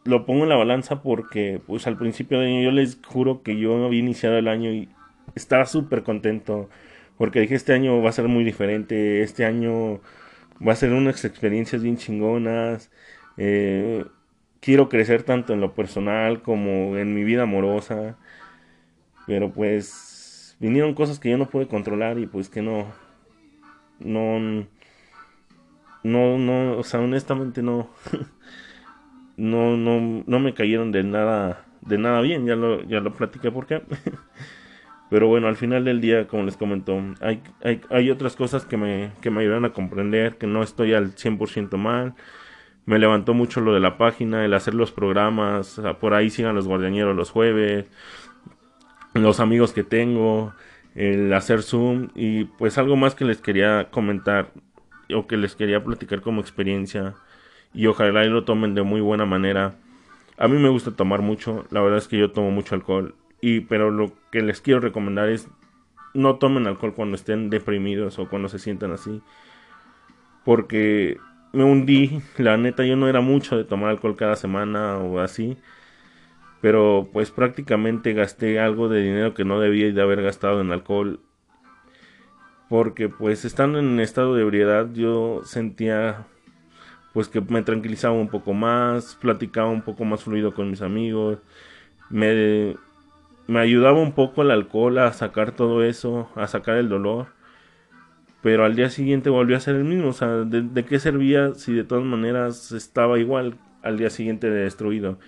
lo 0.05 0.25
pongo 0.25 0.43
en 0.43 0.49
la 0.49 0.55
balanza 0.55 1.01
porque 1.01 1.61
pues 1.65 1.87
al 1.87 1.97
principio 1.97 2.39
de 2.39 2.47
año 2.47 2.61
yo 2.63 2.71
les 2.71 2.99
juro 3.05 3.43
que 3.43 3.57
yo 3.57 3.85
había 3.85 3.99
iniciado 3.99 4.37
el 4.37 4.47
año 4.47 4.71
y 4.71 4.89
estaba 5.35 5.65
súper 5.65 6.03
contento 6.03 6.69
porque 7.17 7.39
dije 7.39 7.55
este 7.55 7.73
año 7.73 8.01
va 8.01 8.09
a 8.09 8.13
ser 8.13 8.27
muy 8.27 8.43
diferente, 8.43 9.21
este 9.21 9.45
año 9.45 10.01
va 10.65 10.73
a 10.73 10.75
ser 10.75 10.91
unas 10.93 11.23
experiencias 11.25 11.83
bien 11.83 11.97
chingonas, 11.97 12.91
eh, 13.37 14.05
quiero 14.59 14.89
crecer 14.89 15.23
tanto 15.23 15.53
en 15.53 15.61
lo 15.61 15.73
personal 15.73 16.41
como 16.41 16.97
en 16.97 17.13
mi 17.13 17.23
vida 17.23 17.43
amorosa, 17.43 18.17
pero 19.27 19.51
pues 19.51 20.57
vinieron 20.59 20.93
cosas 20.95 21.19
que 21.19 21.29
yo 21.29 21.37
no 21.37 21.49
pude 21.49 21.67
controlar 21.67 22.19
y 22.19 22.25
pues 22.27 22.49
que 22.49 22.61
no, 22.61 22.87
no, 23.99 24.39
no, 26.03 26.37
no, 26.37 26.77
o 26.77 26.83
sea, 26.83 26.99
honestamente 26.99 27.61
no, 27.61 27.89
no, 29.37 29.77
no, 29.77 30.23
no 30.25 30.39
me 30.39 30.53
cayeron 30.53 30.91
de 30.91 31.03
nada, 31.03 31.65
de 31.81 31.97
nada 31.97 32.21
bien, 32.21 32.45
ya 32.45 32.55
lo, 32.55 32.83
ya 32.83 32.99
lo 32.99 33.13
platiqué 33.13 33.51
por 33.51 33.65
qué. 33.65 33.81
Pero 35.09 35.27
bueno, 35.27 35.47
al 35.47 35.55
final 35.55 35.85
del 35.85 36.01
día, 36.01 36.27
como 36.27 36.43
les 36.43 36.57
comentó, 36.57 36.99
hay, 37.21 37.43
hay, 37.63 37.81
hay 37.91 38.09
otras 38.09 38.35
cosas 38.35 38.65
que 38.65 38.77
me, 38.77 39.11
que 39.21 39.29
me 39.29 39.41
ayudan 39.41 39.63
a 39.65 39.71
comprender 39.71 40.37
que 40.37 40.47
no 40.47 40.63
estoy 40.63 40.93
al 40.93 41.15
100% 41.15 41.77
mal. 41.77 42.15
Me 42.85 42.99
levantó 42.99 43.33
mucho 43.33 43.61
lo 43.61 43.73
de 43.73 43.79
la 43.79 43.97
página, 43.97 44.43
el 44.43 44.53
hacer 44.53 44.73
los 44.73 44.91
programas, 44.91 45.79
por 46.01 46.15
ahí 46.15 46.29
sigan 46.29 46.55
los 46.55 46.67
guardianeros 46.67 47.15
los 47.15 47.29
jueves, 47.29 47.89
los 49.13 49.39
amigos 49.39 49.71
que 49.73 49.83
tengo, 49.83 50.53
el 50.95 51.33
hacer 51.33 51.63
Zoom 51.63 52.09
y 52.15 52.45
pues 52.45 52.77
algo 52.77 52.95
más 52.95 53.15
que 53.15 53.25
les 53.25 53.41
quería 53.41 53.89
comentar 53.89 54.51
o 55.13 55.27
que 55.27 55.37
les 55.37 55.55
quería 55.55 55.83
platicar 55.83 56.21
como 56.21 56.41
experiencia 56.41 57.15
y 57.73 57.87
ojalá 57.87 58.25
y 58.25 58.29
lo 58.29 58.43
tomen 58.43 58.75
de 58.75 58.83
muy 58.83 59.01
buena 59.01 59.25
manera. 59.25 59.75
A 60.37 60.47
mí 60.47 60.57
me 60.57 60.69
gusta 60.69 60.91
tomar 60.91 61.21
mucho, 61.21 61.65
la 61.71 61.81
verdad 61.81 61.97
es 61.97 62.07
que 62.07 62.17
yo 62.17 62.31
tomo 62.31 62.51
mucho 62.51 62.75
alcohol 62.75 63.15
y 63.41 63.61
pero 63.61 63.91
lo 63.91 64.13
que 64.31 64.41
les 64.41 64.61
quiero 64.61 64.79
recomendar 64.79 65.29
es 65.29 65.47
no 66.13 66.35
tomen 66.35 66.67
alcohol 66.67 66.93
cuando 66.93 67.15
estén 67.15 67.49
deprimidos 67.49 68.19
o 68.19 68.29
cuando 68.29 68.47
se 68.49 68.59
sientan 68.59 68.91
así. 68.91 69.21
Porque 70.45 71.17
me 71.53 71.63
hundí, 71.63 72.21
la 72.37 72.57
neta 72.57 72.85
yo 72.85 72.95
no 72.95 73.07
era 73.07 73.21
mucho 73.21 73.57
de 73.57 73.63
tomar 73.63 73.89
alcohol 73.89 74.15
cada 74.15 74.35
semana 74.35 74.97
o 74.97 75.19
así 75.19 75.57
pero 76.63 77.09
pues 77.11 77.29
prácticamente 77.29 78.13
gasté 78.13 78.57
algo 78.57 78.87
de 78.87 79.01
dinero 79.01 79.33
que 79.33 79.43
no 79.43 79.59
debía 79.59 79.91
de 79.91 80.01
haber 80.01 80.21
gastado 80.21 80.61
en 80.61 80.71
alcohol 80.71 81.19
porque 82.69 83.09
pues 83.09 83.43
estando 83.43 83.79
en 83.79 83.99
estado 83.99 84.33
de 84.33 84.43
ebriedad 84.43 84.87
yo 84.93 85.41
sentía 85.43 86.25
pues 87.11 87.27
que 87.27 87.41
me 87.41 87.63
tranquilizaba 87.63 88.13
un 88.13 88.29
poco 88.29 88.53
más, 88.53 89.15
platicaba 89.15 89.67
un 89.67 89.81
poco 89.81 90.05
más 90.05 90.23
fluido 90.23 90.53
con 90.53 90.69
mis 90.69 90.81
amigos, 90.81 91.39
me, 92.09 92.77
me 93.47 93.59
ayudaba 93.59 93.99
un 93.99 94.13
poco 94.13 94.41
el 94.41 94.51
alcohol 94.51 94.99
a 94.99 95.11
sacar 95.11 95.51
todo 95.51 95.83
eso, 95.83 96.29
a 96.33 96.47
sacar 96.47 96.77
el 96.77 96.87
dolor, 96.87 97.27
pero 98.41 98.63
al 98.63 98.77
día 98.77 98.89
siguiente 98.89 99.29
volvió 99.29 99.57
a 99.57 99.59
ser 99.59 99.75
el 99.75 99.83
mismo, 99.83 100.07
o 100.07 100.13
sea, 100.13 100.29
¿de, 100.29 100.61
de 100.61 100.85
qué 100.85 100.97
servía 100.97 101.55
si 101.55 101.73
de 101.73 101.83
todas 101.83 102.05
maneras 102.05 102.71
estaba 102.71 103.19
igual 103.19 103.55
al 103.81 103.97
día 103.97 104.09
siguiente 104.09 104.49
de 104.49 104.61
destruido? 104.61 105.19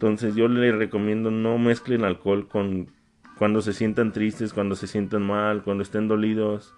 Entonces 0.00 0.34
yo 0.34 0.48
les 0.48 0.74
recomiendo 0.74 1.30
no 1.30 1.58
mezclen 1.58 2.04
alcohol 2.04 2.48
con 2.48 2.88
cuando 3.36 3.60
se 3.60 3.74
sientan 3.74 4.12
tristes, 4.12 4.54
cuando 4.54 4.74
se 4.74 4.86
sientan 4.86 5.20
mal, 5.20 5.62
cuando 5.62 5.82
estén 5.82 6.08
dolidos. 6.08 6.74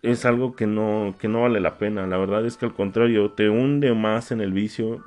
Es 0.00 0.24
algo 0.24 0.56
que 0.56 0.66
no, 0.66 1.16
que 1.20 1.28
no 1.28 1.42
vale 1.42 1.60
la 1.60 1.76
pena. 1.76 2.06
La 2.06 2.16
verdad 2.16 2.46
es 2.46 2.56
que 2.56 2.64
al 2.64 2.72
contrario, 2.72 3.32
te 3.32 3.50
hunde 3.50 3.92
más 3.92 4.32
en 4.32 4.40
el 4.40 4.54
vicio. 4.54 5.04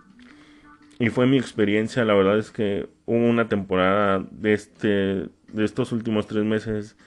Y 0.99 1.09
fue 1.09 1.25
mi 1.25 1.39
experiencia. 1.39 2.05
La 2.05 2.13
verdad 2.13 2.37
es 2.37 2.51
que 2.51 2.87
hubo 3.07 3.25
una 3.27 3.49
temporada 3.49 4.23
de, 4.29 4.53
este, 4.53 4.87
de 4.87 5.65
estos 5.65 5.91
últimos 5.91 6.27
tres 6.27 6.43
meses 6.43 6.97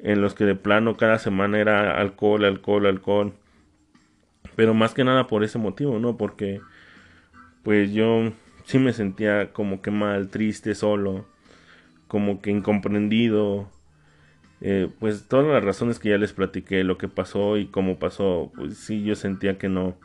en 0.00 0.20
los 0.22 0.34
que 0.34 0.44
de 0.44 0.56
plano 0.56 0.96
cada 0.96 1.20
semana 1.20 1.60
era 1.60 2.00
alcohol, 2.00 2.44
alcohol, 2.44 2.86
alcohol. 2.86 3.32
Pero 4.56 4.74
más 4.74 4.92
que 4.92 5.04
nada 5.04 5.28
por 5.28 5.44
ese 5.44 5.58
motivo, 5.58 6.00
¿no? 6.00 6.16
Porque 6.16 6.60
pues 7.62 7.92
yo 7.92 8.32
sí 8.66 8.78
me 8.78 8.92
sentía 8.92 9.52
como 9.52 9.80
que 9.80 9.90
mal, 9.90 10.28
triste, 10.28 10.74
solo, 10.74 11.26
como 12.08 12.42
que 12.42 12.50
incomprendido. 12.50 13.70
Eh, 14.60 14.90
pues 15.00 15.28
todas 15.28 15.46
las 15.46 15.64
razones 15.64 15.98
que 15.98 16.10
ya 16.10 16.18
les 16.18 16.32
platiqué, 16.32 16.84
lo 16.84 16.98
que 16.98 17.08
pasó 17.08 17.56
y 17.58 17.66
cómo 17.66 17.98
pasó, 17.98 18.52
pues 18.56 18.76
sí, 18.78 19.04
yo 19.04 19.14
sentía 19.14 19.58
que 19.58 19.68
no, 19.68 19.98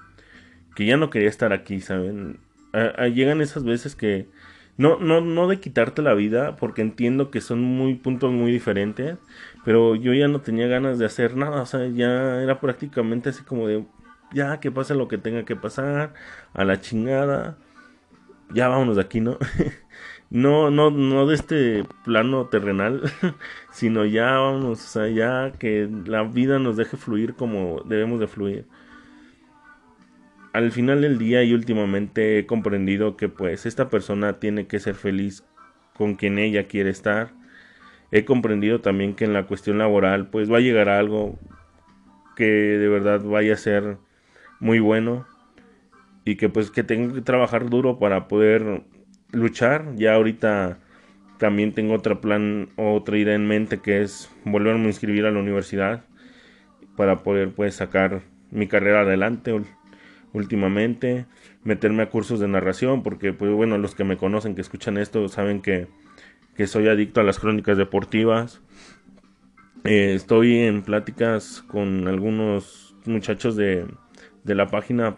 que 0.76 0.86
ya 0.86 0.97
no 0.97 1.10
quería 1.10 1.30
estar 1.30 1.54
aquí, 1.54 1.82
¿saben? 1.82 2.39
llegan 3.13 3.41
esas 3.41 3.65
veces 3.65 3.95
que 3.95 4.28
no, 4.78 4.97
no, 5.00 5.21
no 5.21 5.47
de 5.47 5.60
quitarte 5.60 6.02
la 6.02 6.13
vida, 6.13 6.56
porque 6.58 6.82
entiendo 6.82 7.32
que 7.32 7.41
son 7.41 7.62
muy 7.62 7.95
puntos 7.95 8.32
muy 8.32 8.52
diferentes, 8.52 9.17
pero 9.65 9.95
yo 9.95 10.13
ya 10.13 10.28
no 10.28 10.41
tenía 10.41 10.67
ganas 10.67 11.00
de 11.00 11.06
hacer 11.06 11.36
nada, 11.36 11.62
o 11.62 11.65
sea, 11.65 11.88
ya 11.88 12.41
era 12.41 12.60
prácticamente 12.60 13.30
así 13.30 13.43
como 13.43 13.67
de, 13.67 13.86
ya 14.34 14.60
que 14.60 14.71
pase 14.71 14.95
lo 14.95 15.08
que 15.08 15.17
tenga 15.17 15.45
que 15.45 15.56
pasar, 15.56 16.13
a 16.54 16.65
la 16.65 16.82
chingada, 16.82 17.58
ya 18.54 18.68
vámonos 18.68 18.96
de 18.96 19.02
aquí, 19.02 19.22
¿no? 19.22 19.38
no, 20.30 20.72
no, 20.72 20.92
no 20.92 21.28
de 21.28 21.36
este 21.36 21.86
plano 22.04 22.48
terrenal, 22.48 23.02
sino 23.72 24.06
ya 24.06 24.32
vámonos, 24.32 24.80
o 24.84 24.88
sea, 24.88 25.08
ya 25.08 25.54
que 25.58 25.90
la 26.06 26.24
vida 26.24 26.60
nos 26.60 26.78
deje 26.78 26.98
fluir 26.98 27.36
como 27.36 27.82
debemos 27.86 28.20
de 28.20 28.28
fluir 28.28 28.66
al 30.54 30.72
final 30.72 31.02
del 31.02 31.18
día 31.18 31.44
y 31.44 31.54
últimamente 31.54 32.40
he 32.40 32.46
comprendido 32.46 33.16
que 33.16 33.30
pues 33.30 33.66
esta 33.66 33.90
persona 33.90 34.40
tiene 34.40 34.68
que 34.68 34.80
ser 34.80 34.96
feliz 34.96 35.44
con 35.96 36.16
quien 36.16 36.40
ella 36.40 36.68
quiere 36.68 36.90
estar. 36.90 37.34
He 38.12 38.26
comprendido 38.26 38.82
también 38.82 39.16
que 39.16 39.26
en 39.26 39.34
la 39.34 39.48
cuestión 39.48 39.78
laboral 39.78 40.30
pues 40.30 40.52
va 40.52 40.58
a 40.58 40.62
llegar 40.62 40.90
a 40.90 41.00
algo 41.00 41.40
que 42.36 42.46
de 42.46 42.88
verdad 42.90 43.22
vaya 43.24 43.54
a 43.54 43.58
ser 43.58 43.98
muy 44.60 44.80
bueno 44.80 45.26
y 46.26 46.36
que 46.36 46.50
pues 46.50 46.72
que 46.72 46.84
tengo 46.84 47.14
que 47.14 47.22
trabajar 47.22 47.70
duro 47.70 48.00
para 48.00 48.28
poder 48.28 48.84
luchar. 49.32 49.96
Ya 49.96 50.14
ahorita 50.14 50.80
también 51.38 51.74
tengo 51.74 51.96
otro 51.96 52.22
plan, 52.22 52.70
otra 52.76 53.18
idea 53.18 53.36
en 53.36 53.48
mente 53.48 53.80
que 53.80 54.02
es 54.02 54.30
volverme 54.46 54.86
a 54.86 54.88
inscribir 54.88 55.26
a 55.26 55.32
la 55.32 55.40
universidad 55.40 56.04
para 56.96 57.24
poder 57.24 57.52
pues 57.52 57.76
sacar 57.76 58.22
mi 58.52 58.68
carrera 58.68 59.02
adelante 59.02 59.60
últimamente, 60.34 61.26
meterme 61.64 62.04
a 62.04 62.10
cursos 62.10 62.40
de 62.40 62.48
narración, 62.48 63.04
porque 63.04 63.34
pues 63.34 63.52
bueno, 63.52 63.78
los 63.78 63.96
que 63.96 64.04
me 64.04 64.18
conocen, 64.18 64.56
que 64.56 64.62
escuchan 64.62 64.98
esto, 64.98 65.28
saben 65.28 65.62
que, 65.62 65.88
que 66.56 66.68
soy 66.68 66.88
adicto 66.88 67.22
a 67.22 67.24
las 67.24 67.40
crónicas 67.40 67.78
deportivas. 67.78 68.62
Eh, 69.84 70.14
estoy 70.14 70.60
en 70.60 70.84
pláticas 70.84 71.64
con 71.68 72.08
algunos 72.08 72.96
muchachos 73.06 73.56
de, 73.56 73.88
de 74.44 74.56
la 74.56 74.68
página 74.68 75.18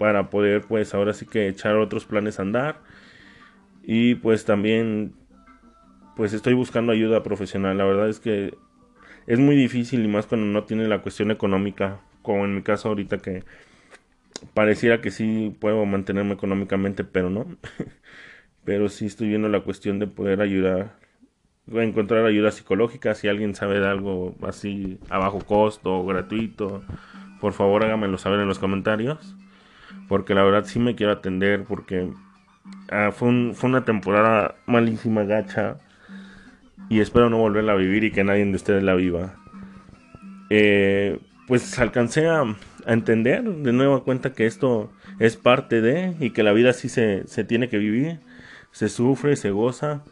para 0.00 0.30
poder 0.30 0.62
pues 0.62 0.94
ahora 0.94 1.14
sí 1.14 1.26
que 1.26 1.46
echar 1.46 1.76
otros 1.76 2.06
planes 2.06 2.40
a 2.40 2.42
andar 2.42 2.80
y 3.84 4.16
pues 4.16 4.44
también 4.44 5.12
pues 6.16 6.32
estoy 6.32 6.54
buscando 6.54 6.90
ayuda 6.90 7.22
profesional 7.22 7.78
la 7.78 7.84
verdad 7.84 8.08
es 8.08 8.18
que 8.18 8.56
es 9.28 9.38
muy 9.38 9.54
difícil 9.54 10.04
y 10.04 10.08
más 10.08 10.26
cuando 10.26 10.48
no 10.48 10.64
tiene 10.64 10.88
la 10.88 11.02
cuestión 11.02 11.30
económica 11.30 12.00
como 12.22 12.44
en 12.44 12.56
mi 12.56 12.62
caso 12.62 12.88
ahorita 12.88 13.18
que 13.18 13.44
pareciera 14.54 15.00
que 15.00 15.10
sí 15.10 15.54
puedo 15.58 15.84
mantenerme 15.86 16.34
económicamente, 16.34 17.04
pero 17.04 17.30
no. 17.30 17.46
pero 18.64 18.88
sí 18.88 19.06
estoy 19.06 19.28
viendo 19.28 19.48
la 19.48 19.60
cuestión 19.60 19.98
de 19.98 20.06
poder 20.06 20.40
ayudar, 20.40 20.96
encontrar 21.72 22.24
ayuda 22.26 22.50
psicológica. 22.50 23.14
Si 23.14 23.28
alguien 23.28 23.54
sabe 23.54 23.80
de 23.80 23.88
algo 23.88 24.34
así 24.42 24.98
a 25.08 25.18
bajo 25.18 25.40
costo 25.40 25.98
o 25.98 26.06
gratuito, 26.06 26.82
por 27.40 27.52
favor 27.52 27.84
hágamelo 27.84 28.18
saber 28.18 28.40
en 28.40 28.48
los 28.48 28.58
comentarios. 28.58 29.36
Porque 30.10 30.34
la 30.34 30.44
verdad 30.44 30.64
sí 30.66 30.78
me 30.78 30.94
quiero 30.94 31.12
atender 31.12 31.64
porque 31.64 32.10
ah, 32.90 33.12
fue, 33.12 33.54
fue 33.54 33.70
una 33.70 33.86
temporada 33.86 34.56
malísima, 34.66 35.24
gacha. 35.24 35.78
Y 36.90 37.00
espero 37.00 37.30
no 37.30 37.38
volverla 37.38 37.72
a 37.72 37.76
vivir 37.76 38.04
y 38.04 38.10
que 38.10 38.24
nadie 38.24 38.44
de 38.44 38.54
ustedes 38.54 38.82
la 38.82 38.94
viva. 38.94 39.36
Eh, 40.50 41.18
pues 41.46 41.78
alcancé 41.78 42.28
a, 42.28 42.44
entender 42.86 43.44
de 43.44 43.72
nuevo 43.72 44.04
cuenta 44.04 44.32
que 44.32 44.46
esto 44.46 44.92
es 45.18 45.36
parte 45.36 45.80
de 45.80 46.14
y 46.20 46.30
que 46.30 46.42
la 46.42 46.52
vida 46.52 46.70
así 46.70 46.88
se, 46.88 47.26
se 47.26 47.44
tiene 47.44 47.68
que 47.68 47.78
vivir, 47.78 48.20
se 48.72 48.88
sufre, 48.88 49.36
se 49.36 49.50
goza 49.50 50.02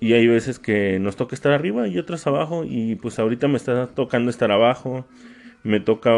y 0.00 0.12
hay 0.12 0.26
veces 0.26 0.58
que 0.58 0.98
nos 1.00 1.16
toca 1.16 1.34
estar 1.34 1.52
arriba 1.52 1.88
y 1.88 1.98
otras 1.98 2.26
abajo 2.26 2.64
y 2.64 2.94
pues 2.96 3.18
ahorita 3.18 3.48
me 3.48 3.56
está 3.56 3.86
tocando 3.88 4.30
estar 4.30 4.52
abajo, 4.52 5.06
me 5.68 5.80
toca 5.80 6.12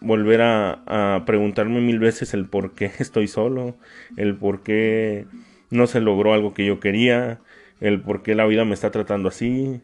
volver 0.00 0.40
a, 0.40 1.22
preguntarme 1.26 1.82
mil 1.82 1.98
veces 1.98 2.32
el 2.32 2.46
por 2.46 2.72
qué 2.74 2.86
estoy 2.98 3.28
solo, 3.28 3.76
el 4.16 4.34
por 4.34 4.62
qué 4.62 5.26
no 5.70 5.86
se 5.86 6.00
logró 6.00 6.32
algo 6.32 6.54
que 6.54 6.64
yo 6.64 6.80
quería, 6.80 7.38
el 7.82 8.00
por 8.00 8.22
qué 8.22 8.34
la 8.34 8.46
vida 8.46 8.64
me 8.64 8.72
está 8.72 8.90
tratando 8.90 9.28
así, 9.28 9.82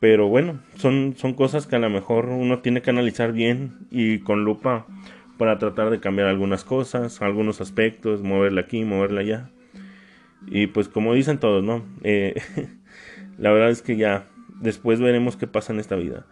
pero 0.00 0.26
bueno, 0.26 0.58
son, 0.74 1.14
son 1.16 1.34
cosas 1.34 1.68
que 1.68 1.76
a 1.76 1.78
lo 1.78 1.88
mejor 1.88 2.26
uno 2.26 2.58
tiene 2.58 2.82
que 2.82 2.90
analizar 2.90 3.32
bien 3.32 3.86
y 3.92 4.18
con 4.18 4.44
lupa 4.44 4.86
para 5.38 5.58
tratar 5.58 5.90
de 5.90 6.00
cambiar 6.00 6.26
algunas 6.26 6.64
cosas, 6.64 7.22
algunos 7.22 7.60
aspectos, 7.60 8.22
moverla 8.22 8.62
aquí, 8.62 8.84
moverla 8.84 9.20
allá. 9.20 9.50
Y 10.48 10.66
pues 10.66 10.88
como 10.88 11.14
dicen 11.14 11.38
todos, 11.38 11.62
¿no? 11.62 11.84
Eh, 12.02 12.34
la 13.38 13.52
verdad 13.52 13.70
es 13.70 13.82
que 13.82 13.96
ya 13.96 14.26
después 14.60 15.00
veremos 15.00 15.36
qué 15.36 15.46
pasa 15.46 15.72
en 15.72 15.78
esta 15.78 15.94
vida. 15.94 16.26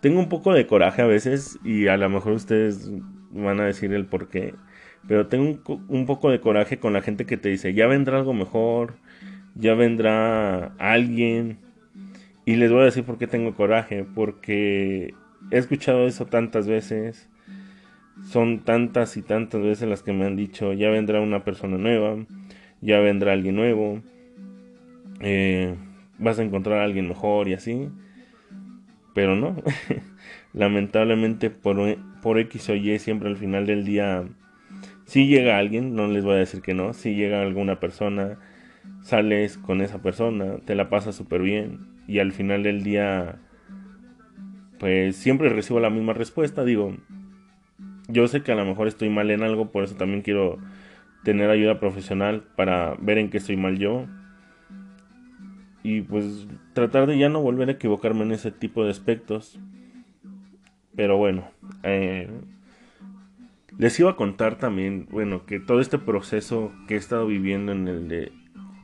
Tengo 0.00 0.20
un 0.20 0.28
poco 0.28 0.52
de 0.52 0.66
coraje 0.66 1.02
a 1.02 1.06
veces 1.06 1.58
y 1.64 1.88
a 1.88 1.96
lo 1.96 2.08
mejor 2.08 2.32
ustedes 2.32 2.90
van 3.30 3.60
a 3.60 3.66
decir 3.66 3.92
el 3.92 4.06
por 4.06 4.28
qué. 4.28 4.54
Pero 5.06 5.26
tengo 5.26 5.44
un, 5.66 5.84
un 5.88 6.06
poco 6.06 6.30
de 6.30 6.40
coraje 6.40 6.78
con 6.78 6.92
la 6.92 7.02
gente 7.02 7.26
que 7.26 7.36
te 7.36 7.48
dice, 7.48 7.74
ya 7.74 7.86
vendrá 7.86 8.18
algo 8.18 8.34
mejor, 8.34 8.94
ya 9.54 9.74
vendrá 9.74 10.74
alguien, 10.78 11.58
y 12.48 12.56
les 12.56 12.70
voy 12.70 12.80
a 12.80 12.84
decir 12.86 13.04
por 13.04 13.18
qué 13.18 13.26
tengo 13.26 13.54
coraje, 13.54 14.06
porque 14.14 15.12
he 15.50 15.58
escuchado 15.58 16.06
eso 16.06 16.24
tantas 16.24 16.66
veces, 16.66 17.28
son 18.24 18.60
tantas 18.60 19.18
y 19.18 19.22
tantas 19.22 19.60
veces 19.60 19.86
las 19.86 20.02
que 20.02 20.14
me 20.14 20.24
han 20.24 20.34
dicho, 20.34 20.72
ya 20.72 20.88
vendrá 20.88 21.20
una 21.20 21.44
persona 21.44 21.76
nueva, 21.76 22.16
ya 22.80 23.00
vendrá 23.00 23.34
alguien 23.34 23.54
nuevo, 23.54 24.00
eh, 25.20 25.74
vas 26.18 26.38
a 26.38 26.42
encontrar 26.42 26.78
a 26.78 26.84
alguien 26.84 27.08
mejor 27.08 27.48
y 27.48 27.52
así, 27.52 27.90
pero 29.18 29.34
no, 29.34 29.56
lamentablemente 30.52 31.50
por, 31.50 31.76
por 32.22 32.38
X 32.38 32.68
o 32.68 32.76
Y 32.76 33.00
siempre 33.00 33.28
al 33.28 33.36
final 33.36 33.66
del 33.66 33.84
día, 33.84 34.22
si 35.06 35.26
llega 35.26 35.58
alguien, 35.58 35.96
no 35.96 36.06
les 36.06 36.22
voy 36.22 36.34
a 36.34 36.38
decir 36.38 36.62
que 36.62 36.72
no, 36.72 36.92
si 36.92 37.16
llega 37.16 37.42
alguna 37.42 37.80
persona, 37.80 38.38
sales 39.02 39.58
con 39.58 39.80
esa 39.80 40.00
persona, 40.02 40.58
te 40.64 40.76
la 40.76 40.88
pasas 40.88 41.16
súper 41.16 41.42
bien, 41.42 41.80
y 42.06 42.20
al 42.20 42.30
final 42.30 42.62
del 42.62 42.84
día 42.84 43.40
pues 44.78 45.16
siempre 45.16 45.48
recibo 45.48 45.80
la 45.80 45.90
misma 45.90 46.12
respuesta, 46.12 46.62
digo, 46.62 46.96
yo 48.06 48.28
sé 48.28 48.44
que 48.44 48.52
a 48.52 48.54
lo 48.54 48.64
mejor 48.64 48.86
estoy 48.86 49.08
mal 49.08 49.32
en 49.32 49.42
algo, 49.42 49.72
por 49.72 49.82
eso 49.82 49.96
también 49.96 50.22
quiero 50.22 50.60
tener 51.24 51.50
ayuda 51.50 51.80
profesional 51.80 52.44
para 52.54 52.94
ver 53.00 53.18
en 53.18 53.30
qué 53.30 53.38
estoy 53.38 53.56
mal 53.56 53.78
yo 53.78 54.06
y 55.88 56.02
pues 56.02 56.46
tratar 56.74 57.06
de 57.06 57.16
ya 57.16 57.30
no 57.30 57.40
volver 57.40 57.70
a 57.70 57.72
equivocarme 57.72 58.22
en 58.22 58.32
ese 58.32 58.50
tipo 58.50 58.84
de 58.84 58.90
aspectos. 58.90 59.58
Pero 60.94 61.16
bueno, 61.16 61.48
eh, 61.82 62.28
les 63.78 63.98
iba 63.98 64.10
a 64.10 64.16
contar 64.16 64.58
también, 64.58 65.06
bueno, 65.10 65.46
que 65.46 65.60
todo 65.60 65.80
este 65.80 65.98
proceso 65.98 66.72
que 66.86 66.94
he 66.94 66.98
estado 66.98 67.26
viviendo 67.26 67.72
en 67.72 67.88
el 67.88 68.08
de 68.08 68.32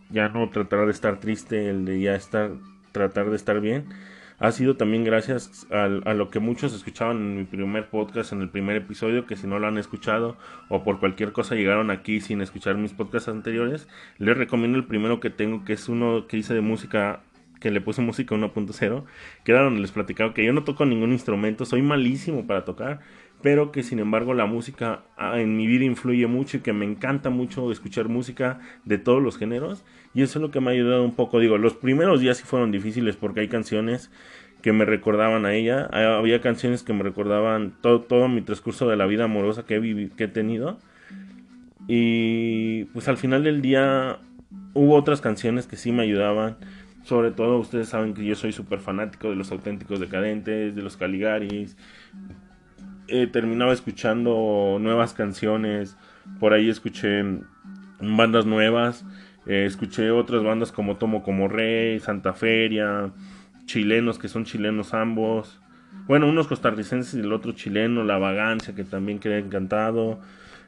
ya 0.09 0.31
no 0.31 0.49
tratar 0.49 0.87
de 0.87 0.93
estar 0.93 1.21
triste, 1.21 1.69
el 1.69 1.85
de 1.85 2.01
ya 2.01 2.15
estar 2.15 2.53
tratar 2.93 3.29
de 3.29 3.37
estar 3.37 3.61
bien, 3.61 3.87
ha 4.39 4.53
sido 4.53 4.77
también 4.77 5.05
gracias 5.05 5.67
a, 5.71 5.87
lo 5.89 6.31
que 6.31 6.41
muchos 6.41 6.75
escuchaban 6.75 7.17
en 7.19 7.37
mi 7.37 7.45
primer 7.45 7.89
podcast, 7.89 8.33
en 8.33 8.41
el 8.41 8.49
primer 8.49 8.77
episodio, 8.77 9.27
que 9.27 9.37
si 9.37 9.47
no 9.47 9.59
lo 9.59 9.67
han 9.67 9.79
escuchado 9.79 10.37
o 10.69 10.83
por 10.83 10.99
cualquier 10.99 11.33
cosa 11.33 11.55
llegaron 11.55 11.91
aquí 11.91 12.21
sin 12.21 12.41
escuchar 12.41 12.77
mis 12.77 12.93
podcasts 12.93 13.29
anteriores, 13.29 13.89
les 14.19 14.37
recomiendo 14.37 14.79
el 14.79 14.85
primero 14.85 15.21
que 15.21 15.31
tengo, 15.31 15.65
que 15.65 15.75
es 15.75 15.89
uno 15.89 16.27
que 16.27 16.37
hice 16.37 16.55
de 16.55 16.61
música 16.61 17.21
que 17.61 17.71
le 17.71 17.81
puse 17.81 18.03
música 18.03 18.35
1.0, 18.35 19.05
que 19.43 19.53
era 19.53 19.63
donde 19.63 19.81
les 19.81 19.91
platicaba 19.91 20.35
que 20.35 20.45
yo 20.45 20.53
no 20.53 20.65
toco 20.65 20.85
ningún 20.85 21.13
instrumento, 21.13 21.65
soy 21.65 21.81
malísimo 21.81 22.47
para 22.47 22.67
tocar, 22.67 23.01
pero 23.45 23.73
que 23.73 23.83
sin 23.83 23.99
embargo 23.99 24.33
la 24.33 24.47
música 24.47 25.03
ah, 25.19 25.39
en 25.39 25.55
mi 25.55 25.67
vida 25.67 25.85
influye 25.85 26.27
mucho 26.27 26.57
y 26.57 26.61
que 26.61 26.73
me 26.73 26.87
encanta 26.87 27.29
mucho 27.29 27.71
escuchar 27.71 28.09
música 28.09 28.59
de 28.87 28.97
todos 28.97 29.23
los 29.23 29.37
géneros 29.37 29.85
y 30.15 30.23
eso 30.23 30.39
es 30.39 30.41
lo 30.43 30.51
que 30.51 30.61
me 30.61 30.71
ha 30.71 30.73
ayudado 30.73 31.05
un 31.05 31.15
poco. 31.15 31.41
Digo, 31.41 31.59
los 31.59 31.75
primeros 31.75 32.21
días 32.21 32.39
sí 32.39 32.45
fueron 32.45 32.73
difíciles 32.73 33.17
porque 33.17 33.41
hay 33.41 33.49
canciones 33.49 34.11
que 34.63 34.73
me 34.73 34.87
recordaban 34.87 35.45
a 35.45 35.53
ella, 35.53 35.91
ah, 35.93 36.17
había 36.17 36.41
canciones 36.41 36.83
que 36.85 36.95
me 36.95 37.03
recordaban 37.03 37.75
todo, 37.83 38.01
todo 38.01 38.29
mi 38.29 38.41
transcurso 38.41 38.89
de 38.89 38.97
la 38.97 39.05
vida 39.05 39.25
amorosa 39.25 39.67
que 39.67 39.77
he, 39.77 40.09
que 40.17 40.25
he 40.25 40.29
tenido 40.29 40.79
y 41.87 42.85
pues 42.95 43.09
al 43.09 43.19
final 43.19 43.45
del 43.45 43.61
día 43.61 44.21
hubo 44.73 44.95
otras 44.95 45.21
canciones 45.21 45.67
que 45.67 45.77
sí 45.77 45.93
me 45.93 46.05
ayudaban. 46.05 46.57
Sobre 47.03 47.31
todo 47.31 47.59
ustedes 47.59 47.91
saben 47.91 48.15
que 48.15 48.25
yo 48.25 48.37
soy 48.37 48.53
súper 48.53 48.79
fanático 48.79 49.29
de 49.29 49.37
los 49.37 49.53
auténticos 49.53 50.01
decadentes, 50.01 50.75
de 50.75 50.81
los 50.81 50.97
Caligaris, 50.97 51.77
eh, 53.09 53.27
terminaba 53.27 53.73
escuchando 53.73 54.79
nuevas 54.81 55.15
canciones. 55.15 55.97
Por 56.41 56.53
ahí 56.53 56.69
escuché 56.69 57.23
bandas 58.01 58.47
nuevas. 58.47 59.05
Eh, 59.47 59.65
escuché 59.67 60.11
otras 60.11 60.43
bandas 60.43 60.73
como 60.73 60.97
Tomo 60.97 61.23
como 61.23 61.49
Rey, 61.49 62.01
Santa 62.01 62.33
Feria, 62.33 63.11
chilenos 63.67 64.19
que 64.19 64.29
son 64.29 64.45
chilenos 64.45 64.95
ambos. 64.95 65.61
Bueno, 66.07 66.29
unos 66.29 66.47
costarricenses 66.47 67.15
y 67.15 67.21
el 67.21 67.33
otro 67.33 67.53
chileno, 67.53 68.05
La 68.05 68.19
Vagancia, 68.19 68.75
que 68.75 68.85
también 68.85 69.19
quedé 69.19 69.39
encantado. 69.39 70.21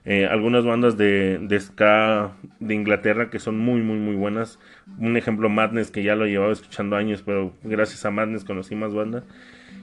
Eh, 0.05 0.25
algunas 0.27 0.64
bandas 0.64 0.96
de, 0.96 1.38
de, 1.42 1.59
ska 1.59 2.31
de 2.61 2.75
Inglaterra 2.75 3.29
que 3.29 3.40
son 3.40 3.59
muy, 3.59 3.81
muy, 3.83 3.99
muy 3.99 4.14
buenas. 4.14 4.59
Un 4.99 5.16
ejemplo, 5.16 5.49
Madness, 5.49 5.90
que 5.90 6.03
ya 6.03 6.14
lo 6.14 6.27
llevaba 6.27 6.53
escuchando 6.53 6.96
años, 6.96 7.22
pero 7.27 7.53
gracias 7.64 8.05
a 8.07 8.11
Madness 8.11 8.44
conocí 8.44 8.77
más 8.77 8.94
bandas. 8.94 9.25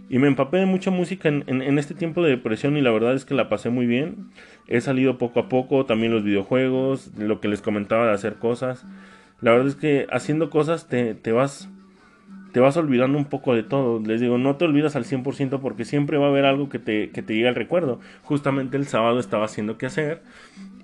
Y 0.10 0.20
me 0.20 0.28
empapé 0.28 0.58
de 0.58 0.66
mucha 0.66 0.92
música 0.92 1.30
en, 1.30 1.80
este 1.80 1.96
tiempo 1.96 2.22
de 2.22 2.32
depresión 2.32 2.78
y 2.78 2.82
la 2.82 2.92
verdad 2.92 3.14
es 3.16 3.26
que 3.26 3.34
la 3.34 3.50
pasé 3.50 3.70
muy 3.70 3.86
bien. 3.86 4.30
He 4.68 4.82
salido 4.82 5.18
poco 5.18 5.40
a 5.40 5.50
poco, 5.50 5.86
también 5.86 6.12
los 6.12 6.24
videojuegos, 6.24 7.12
lo 7.18 7.40
que 7.40 7.48
les 7.48 7.62
comentaba 7.62 8.08
de 8.08 8.14
hacer 8.14 8.36
cosas. 8.36 8.86
La 9.42 9.52
verdad 9.52 9.68
es 9.68 9.76
que 9.76 10.08
haciendo 10.12 10.50
cosas 10.50 10.88
te, 10.88 11.16
te 11.16 11.32
vas 11.32 11.70
te 12.54 12.60
vas 12.60 12.78
olvidando 12.78 13.18
un 13.18 13.26
poco 13.26 13.56
de 13.56 13.64
todo. 13.64 14.00
Les 14.00 14.22
digo, 14.22 14.38
no 14.38 14.58
te 14.58 14.66
olvidas 14.66 14.96
al 14.96 15.06
100% 15.06 15.60
porque 15.60 15.86
siempre 15.86 16.20
va 16.20 16.28
a 16.28 16.30
haber 16.30 16.46
algo 16.46 16.70
que 16.70 16.78
te, 16.78 17.10
que 17.10 17.24
te 17.24 17.34
llegue 17.34 17.48
al 17.48 17.56
recuerdo. 17.56 18.00
Justamente 18.22 18.78
el 18.78 18.86
sábado 18.86 19.20
estaba 19.20 19.46
haciendo 19.46 19.80
qué 19.80 19.88
hacer 19.88 20.22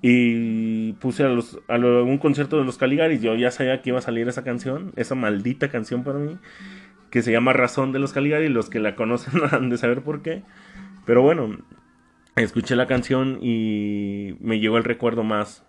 y 0.02 0.94
puse 0.94 1.24
a, 1.24 1.30
los, 1.30 1.60
a 1.68 1.78
un 1.78 2.18
concierto 2.18 2.58
de 2.58 2.66
los 2.66 2.80
Caligaris. 2.80 3.22
Yo 3.22 3.36
ya 3.36 3.52
sabía 3.52 3.84
que 3.84 3.92
iba 3.92 4.00
a 4.00 4.02
salir 4.02 4.28
esa 4.28 4.44
canción, 4.44 4.92
esa 4.96 5.14
maldita 5.14 5.70
canción 5.70 6.04
para 6.04 6.18
mí 6.18 6.38
que 7.10 7.22
se 7.22 7.32
llama 7.32 7.54
Razón 7.54 7.92
de 7.92 8.00
los 8.00 8.14
Caligari, 8.14 8.50
los 8.50 8.70
que 8.70 8.80
la 8.80 8.96
conocen 8.96 9.42
han 9.52 9.70
de 9.70 9.78
saber 9.78 10.02
por 10.02 10.22
qué. 10.22 10.44
Pero 11.06 11.22
bueno, 11.22 11.58
escuché 12.36 12.76
la 12.76 12.88
canción 12.88 13.40
y 13.42 14.36
me 14.40 14.60
llegó 14.60 14.78
el 14.78 14.84
recuerdo 14.84 15.24
más, 15.24 15.66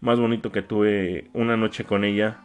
más 0.00 0.18
bonito 0.18 0.52
que 0.52 0.62
tuve 0.62 1.30
una 1.32 1.56
noche 1.56 1.84
con 1.84 2.04
ella 2.04 2.38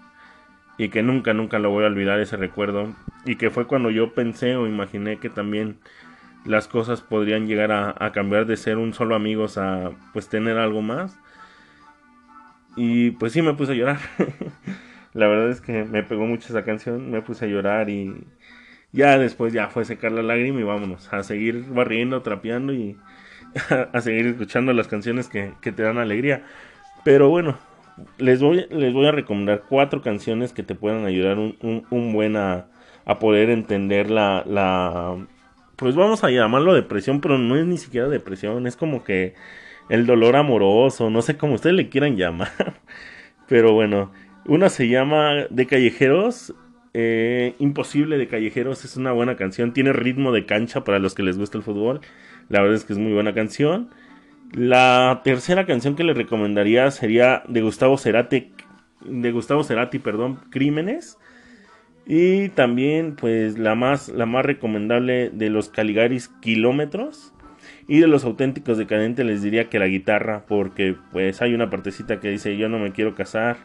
y 0.78 0.90
que 0.90 1.04
nunca, 1.04 1.34
nunca 1.34 1.60
lo 1.60 1.72
voy 1.72 1.86
a 1.86 1.88
olvidar 1.88 2.20
ese 2.20 2.38
recuerdo. 2.38 2.94
Y 3.26 3.38
que 3.38 3.50
fue 3.50 3.66
cuando 3.66 3.90
yo 3.90 4.14
pensé 4.14 4.56
o 4.56 4.68
imaginé 4.68 5.18
que 5.18 5.30
también 5.30 5.80
las 6.46 6.68
cosas 6.68 7.02
podrían 7.02 7.48
llegar 7.48 7.72
a, 7.72 7.96
a 7.98 8.12
cambiar 8.12 8.46
de 8.46 8.58
ser 8.58 8.78
un 8.78 8.94
solo 8.94 9.16
amigos 9.16 9.58
a 9.58 9.92
pues 10.14 10.30
tener 10.30 10.58
algo 10.58 10.82
más. 10.82 11.18
Y 12.76 13.12
pues 13.12 13.34
sí 13.34 13.42
me 13.42 13.54
puse 13.54 13.72
a 13.72 13.76
llorar 13.76 14.00
La 15.16 15.28
verdad 15.28 15.50
es 15.50 15.62
que 15.62 15.86
me 15.86 16.04
pegó 16.04 16.26
mucho 16.26 16.50
esa 16.50 16.66
canción, 16.66 17.10
me 17.10 17.22
puse 17.22 17.46
a 17.46 17.48
llorar 17.48 17.90
y 17.90 18.14
ya 18.92 19.18
después 19.18 19.54
ya 19.54 19.70
fue 19.70 19.86
secar 19.86 20.12
la 20.12 20.22
lágrima 20.22 20.60
y 20.60 20.64
vámonos 20.64 21.12
a 21.14 21.24
seguir 21.24 21.64
barriendo, 21.70 22.22
trapeando 22.22 22.74
y 22.74 22.98
a, 23.94 24.02
seguir 24.02 24.28
escuchando 24.28 24.74
las 24.74 24.90
canciones 24.90 25.30
que, 25.30 25.54
te 25.62 25.84
dan 25.84 26.00
alegría. 26.00 26.44
Pero 27.06 27.30
bueno, 27.30 27.58
les 28.18 28.42
voy, 28.42 28.68
les 28.70 28.94
voy 28.94 29.06
a 29.06 29.14
recomendar 29.14 29.64
cuatro 29.70 30.02
canciones 30.02 30.52
que 30.52 30.64
te 30.64 30.76
puedan 30.76 31.06
ayudar 31.06 31.40
un, 31.40 31.86
un, 31.90 32.12
buen 32.12 32.36
a, 32.36 32.66
a, 33.06 33.18
poder 33.18 33.50
entender 33.50 34.12
la, 34.12 34.44
la, 34.46 35.16
pues 35.78 35.96
vamos 35.96 36.26
a 36.26 36.30
llamarlo 36.30 36.74
depresión, 36.74 37.22
pero 37.22 37.38
no 37.38 37.56
es 37.56 37.66
ni 37.66 37.78
siquiera 37.78 38.10
depresión, 38.10 38.68
es 38.68 38.76
como 38.76 39.06
que 39.06 39.34
el 39.88 40.06
dolor 40.06 40.36
amoroso, 40.36 41.10
no 41.10 41.22
sé 41.22 41.38
cómo 41.38 41.54
ustedes 41.54 41.78
le 41.78 41.88
quieran 41.88 42.18
llamar. 42.18 42.52
Pero 43.48 43.74
bueno, 43.74 44.12
una 44.46 44.70
se 44.70 44.88
llama 44.88 45.46
De 45.50 45.66
Callejeros. 45.66 46.54
Eh, 46.94 47.56
Imposible 47.60 48.18
de 48.18 48.28
Callejeros 48.28 48.86
es 48.86 48.96
una 48.96 49.12
buena 49.12 49.36
canción. 49.36 49.74
Tiene 49.74 49.94
ritmo 49.94 50.32
de 50.32 50.46
cancha 50.46 50.84
para 50.84 51.00
los 51.00 51.14
que 51.16 51.24
les 51.24 51.38
gusta 51.38 51.58
el 51.58 51.64
fútbol. 51.64 52.02
La 52.50 52.62
verdad 52.62 52.78
es 52.78 52.86
que 52.86 52.94
es 52.94 53.00
muy 53.00 53.14
buena 53.14 53.34
canción. 53.34 53.90
La 54.54 55.22
tercera 55.24 55.66
canción 55.66 55.96
que 55.96 56.04
les 56.04 56.16
recomendaría 56.16 56.90
sería 56.92 57.44
de 57.48 57.62
Gustavo 57.62 57.98
Cerati. 57.98 58.52
De 59.04 59.32
Gustavo 59.32 59.64
Cerati, 59.64 60.00
perdón, 60.00 60.40
Crímenes. 60.52 61.18
Y 62.06 62.50
también, 62.50 63.16
pues, 63.16 63.58
la 63.58 63.74
más, 63.74 64.10
la 64.10 64.28
más 64.28 64.46
recomendable 64.46 65.32
de 65.32 65.50
los 65.50 65.70
Caligaris 65.70 66.28
Kilómetros. 66.40 67.34
Y 67.88 68.00
de 68.00 68.08
los 68.08 68.24
auténticos 68.24 68.78
decadentes 68.78 69.26
les 69.26 69.42
diría 69.42 69.70
que 69.70 69.80
la 69.80 69.88
guitarra, 69.88 70.46
porque 70.48 70.96
pues 71.12 71.42
hay 71.42 71.54
una 71.54 71.70
partecita 71.70 72.20
que 72.20 72.30
dice 72.30 72.58
yo 72.58 72.70
no 72.70 72.80
me 72.80 72.92
quiero 72.92 73.14
casar 73.16 73.58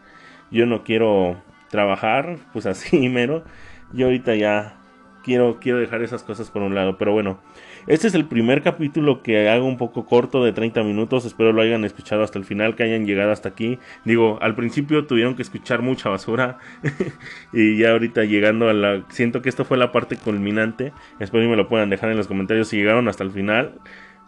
yo 0.51 0.67
no 0.67 0.85
quiero 0.85 1.41
trabajar, 1.71 2.39
pues 2.53 2.67
así 2.67 3.09
mero. 3.09 3.45
Yo 3.93 4.07
ahorita 4.07 4.35
ya 4.37 4.81
quiero, 5.23 5.59
quiero 5.61 5.79
dejar 5.79 6.03
esas 6.03 6.23
cosas 6.23 6.51
por 6.51 6.63
un 6.63 6.75
lado. 6.75 6.97
Pero 6.99 7.13
bueno, 7.13 7.41
este 7.87 8.07
es 8.09 8.15
el 8.15 8.27
primer 8.27 8.63
capítulo 8.63 9.23
que 9.23 9.49
hago 9.49 9.67
un 9.67 9.77
poco 9.77 10.07
corto 10.07 10.45
de 10.45 10.53
30 10.53 10.83
minutos. 10.83 11.25
Espero 11.25 11.53
lo 11.53 11.63
hayan 11.63 11.85
escuchado 11.85 12.23
hasta 12.23 12.39
el 12.39 12.45
final, 12.45 12.77
que 12.77 12.83
hayan 12.83 13.07
llegado 13.07 13.33
hasta 13.33 13.49
aquí. 13.49 13.79
Digo, 14.05 14.39
al 14.43 14.55
principio 14.55 15.07
tuvieron 15.07 15.37
que 15.37 15.43
escuchar 15.43 15.83
mucha 15.83 16.09
basura. 16.09 16.59
y 17.53 17.79
ya 17.79 17.93
ahorita 17.93 18.25
llegando 18.25 18.69
a 18.69 18.75
la... 18.75 19.05
Siento 19.09 19.43
que 19.43 19.49
esto 19.49 19.65
fue 19.65 19.79
la 19.79 19.93
parte 19.93 20.17
culminante. 20.17 20.93
Espero 21.19 21.45
que 21.45 21.51
me 21.51 21.57
lo 21.57 21.69
puedan 21.69 21.91
dejar 21.91 22.11
en 22.11 22.17
los 22.17 22.27
comentarios 22.29 22.69
si 22.69 22.77
llegaron 22.77 23.09
hasta 23.09 23.25
el 23.25 23.31
final. 23.31 23.81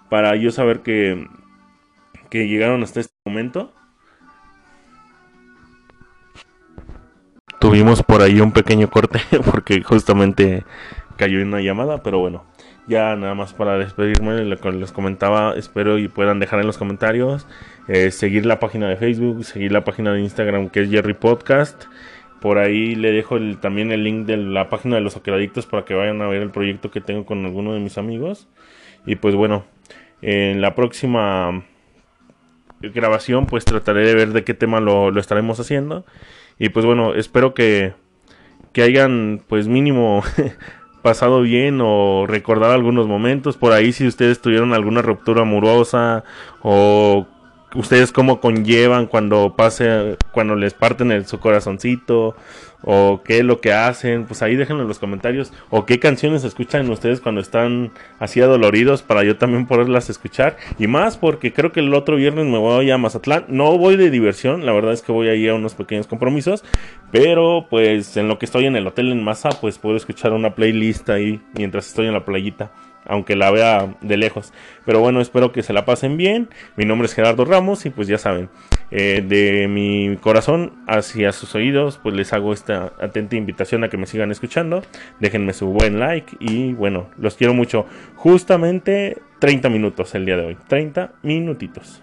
Para 0.09 0.37
yo 0.37 0.51
saber 0.51 0.81
que, 0.81 1.27
que 2.31 2.49
llegaron 2.49 2.83
hasta 2.83 3.01
este 3.01 3.15
momento. 3.25 3.73
Tuvimos 7.73 8.03
por 8.03 8.21
ahí 8.21 8.39
un 8.39 8.53
pequeño 8.53 8.91
corte 8.91 9.19
porque 9.51 9.83
justamente 9.83 10.63
cayó 11.17 11.41
una 11.41 11.63
llamada, 11.63 12.03
pero 12.03 12.19
bueno, 12.19 12.45
ya 12.87 13.17
nada 13.17 13.35
más 13.35 13.55
para 13.55 13.79
despedirme, 13.79 14.45
lo 14.45 14.59
que 14.59 14.73
les 14.73 14.93
comentaba, 14.93 15.55
espero 15.57 15.97
y 15.97 16.09
puedan 16.09 16.39
dejar 16.39 16.61
en 16.61 16.67
los 16.67 16.77
comentarios, 16.77 17.47
eh, 17.89 18.11
seguir 18.11 18.45
la 18.45 18.61
página 18.61 18.91
de 18.91 18.97
Facebook, 18.97 19.47
seguir 19.47 19.73
la 19.73 19.85
página 19.85 20.13
de 20.13 20.21
Instagram 20.21 20.69
que 20.69 20.83
es 20.83 20.91
Jerry 20.91 21.15
Podcast. 21.15 21.85
Por 22.43 22.59
ahí 22.59 22.95
le 22.95 23.11
dejo 23.11 23.39
también 23.63 23.91
el 23.91 24.05
link 24.05 24.27
de 24.27 24.37
la 24.37 24.69
página 24.69 24.97
de 24.97 25.01
los 25.01 25.17
Aqueradictos 25.17 25.65
para 25.65 25.87
que 25.87 25.95
vayan 25.95 26.21
a 26.21 26.27
ver 26.27 26.43
el 26.43 26.51
proyecto 26.51 26.91
que 26.91 27.01
tengo 27.01 27.25
con 27.25 27.43
alguno 27.47 27.73
de 27.73 27.81
mis 27.81 27.97
amigos. 27.97 28.49
Y 29.07 29.17
pues 29.17 29.35
bueno, 29.35 29.65
en 30.21 30.61
la 30.61 30.75
próxima 30.75 31.65
grabación 32.83 33.47
pues 33.47 33.65
trataré 33.65 34.05
de 34.05 34.15
ver 34.15 34.35
de 34.35 34.45
qué 34.45 34.53
tema 34.53 34.79
lo 34.79 35.19
estaremos 35.19 35.59
haciendo. 35.59 36.05
Y 36.59 36.69
pues 36.69 36.87
bueno, 36.87 37.15
espero 37.15 37.55
que, 37.55 37.95
que 38.73 38.83
hayan 38.83 39.43
pues 39.49 39.69
mínimo 39.69 40.23
pasado 41.03 41.43
bien 41.43 41.81
o 41.83 42.27
recordado 42.27 42.73
algunos 42.73 43.07
momentos. 43.07 43.57
Por 43.57 43.73
ahí 43.73 43.93
si 43.93 44.07
ustedes 44.07 44.41
tuvieron 44.41 44.73
alguna 44.73 45.03
ruptura 45.03 45.43
amorosa 45.43 46.25
o 46.63 47.27
ustedes 47.75 48.13
cómo 48.13 48.41
conllevan 48.41 49.07
cuando 49.07 49.55
pase, 49.57 50.17
cuando 50.33 50.55
les 50.57 50.75
parten 50.75 51.13
el, 51.13 51.27
su 51.27 51.41
corazoncito, 51.41 52.37
o 52.85 53.23
qué 53.25 53.39
es 53.39 53.45
lo 53.45 53.61
que 53.61 53.73
hacen, 53.73 54.25
pues 54.25 54.43
ahí 54.43 54.57
déjenlo 54.57 54.83
en 54.83 54.89
los 54.89 54.99
comentarios, 54.99 55.53
o 55.71 55.87
qué 55.87 55.99
canciones 55.99 56.45
escuchan 56.45 56.91
ustedes 56.91 57.21
cuando 57.21 57.41
están 57.41 57.93
así 58.19 58.41
adoloridos 58.41 59.03
para 59.03 59.23
yo 59.23 59.37
también 59.37 59.67
poderlas 59.67 60.11
escuchar, 60.11 60.57
y 60.79 60.87
más 60.87 61.17
porque 61.17 61.53
creo 61.53 61.73
que 61.73 61.81
el 61.81 61.95
otro 61.95 62.17
viernes 62.17 62.47
me 62.47 62.59
voy 62.59 62.91
a 62.91 62.99
Mazatlán, 62.99 63.45
no 63.49 63.79
voy 63.79 63.97
de 63.97 64.11
diversión, 64.11 64.67
la 64.67 64.73
verdad 64.73 64.93
es 64.93 65.03
que 65.03 65.13
voy 65.13 65.29
ahí 65.29 65.49
a 65.49 65.55
unos 65.55 65.75
pequeños 65.75 66.07
compromisos, 66.07 66.65
pero 67.11 67.67
pues 67.71 68.17
en 68.17 68.29
lo 68.29 68.39
que 68.39 68.47
estoy 68.47 68.67
en 68.67 68.77
el 68.77 68.87
hotel 68.87 69.13
en 69.13 69.23
Maza, 69.23 69.51
pues 69.61 69.79
puedo 69.79 69.97
escuchar 69.97 70.33
una 70.33 70.55
playlist 70.55 71.09
ahí 71.11 71.41
mientras 71.55 71.87
estoy 71.87 72.07
en 72.07 72.15
la 72.15 72.25
playita 72.25 72.73
aunque 73.07 73.37
la 73.37 73.51
vea 73.51 73.95
de 74.01 74.17
lejos. 74.17 74.53
Pero 74.85 75.01
bueno, 75.01 75.21
espero 75.21 75.53
que 75.53 75.63
se 75.63 75.73
la 75.73 75.85
pasen 75.85 76.17
bien. 76.17 76.49
Mi 76.77 76.85
nombre 76.85 77.07
es 77.07 77.15
Gerardo 77.15 77.45
Ramos 77.45 77.87
y 77.87 77.91
pues 77.91 78.09
ya 78.09 78.19
saben, 78.19 78.49
eh, 78.91 79.25
de 79.27 79.69
mi 79.69 80.17
corazón 80.21 80.73
hacia 80.87 81.33
sus 81.33 81.55
oídos, 81.55 81.99
pues 82.03 82.15
les 82.15 82.33
hago 82.33 82.53
esta 82.53 82.93
atenta 83.01 83.37
invitación 83.37 83.85
a 83.85 83.89
que 83.89 83.97
me 83.97 84.07
sigan 84.07 84.31
escuchando. 84.31 84.83
Déjenme 85.21 85.53
su 85.53 85.67
buen 85.67 85.99
like 85.99 86.37
y 86.41 86.73
bueno, 86.73 87.09
los 87.19 87.37
quiero 87.37 87.55
mucho. 87.55 87.87
Justamente 88.17 89.19
30 89.39 89.69
minutos 89.69 90.15
el 90.15 90.27
día 90.27 90.37
de 90.37 90.47
hoy. 90.47 90.57
30 90.69 91.13
minutitos. 91.23 92.03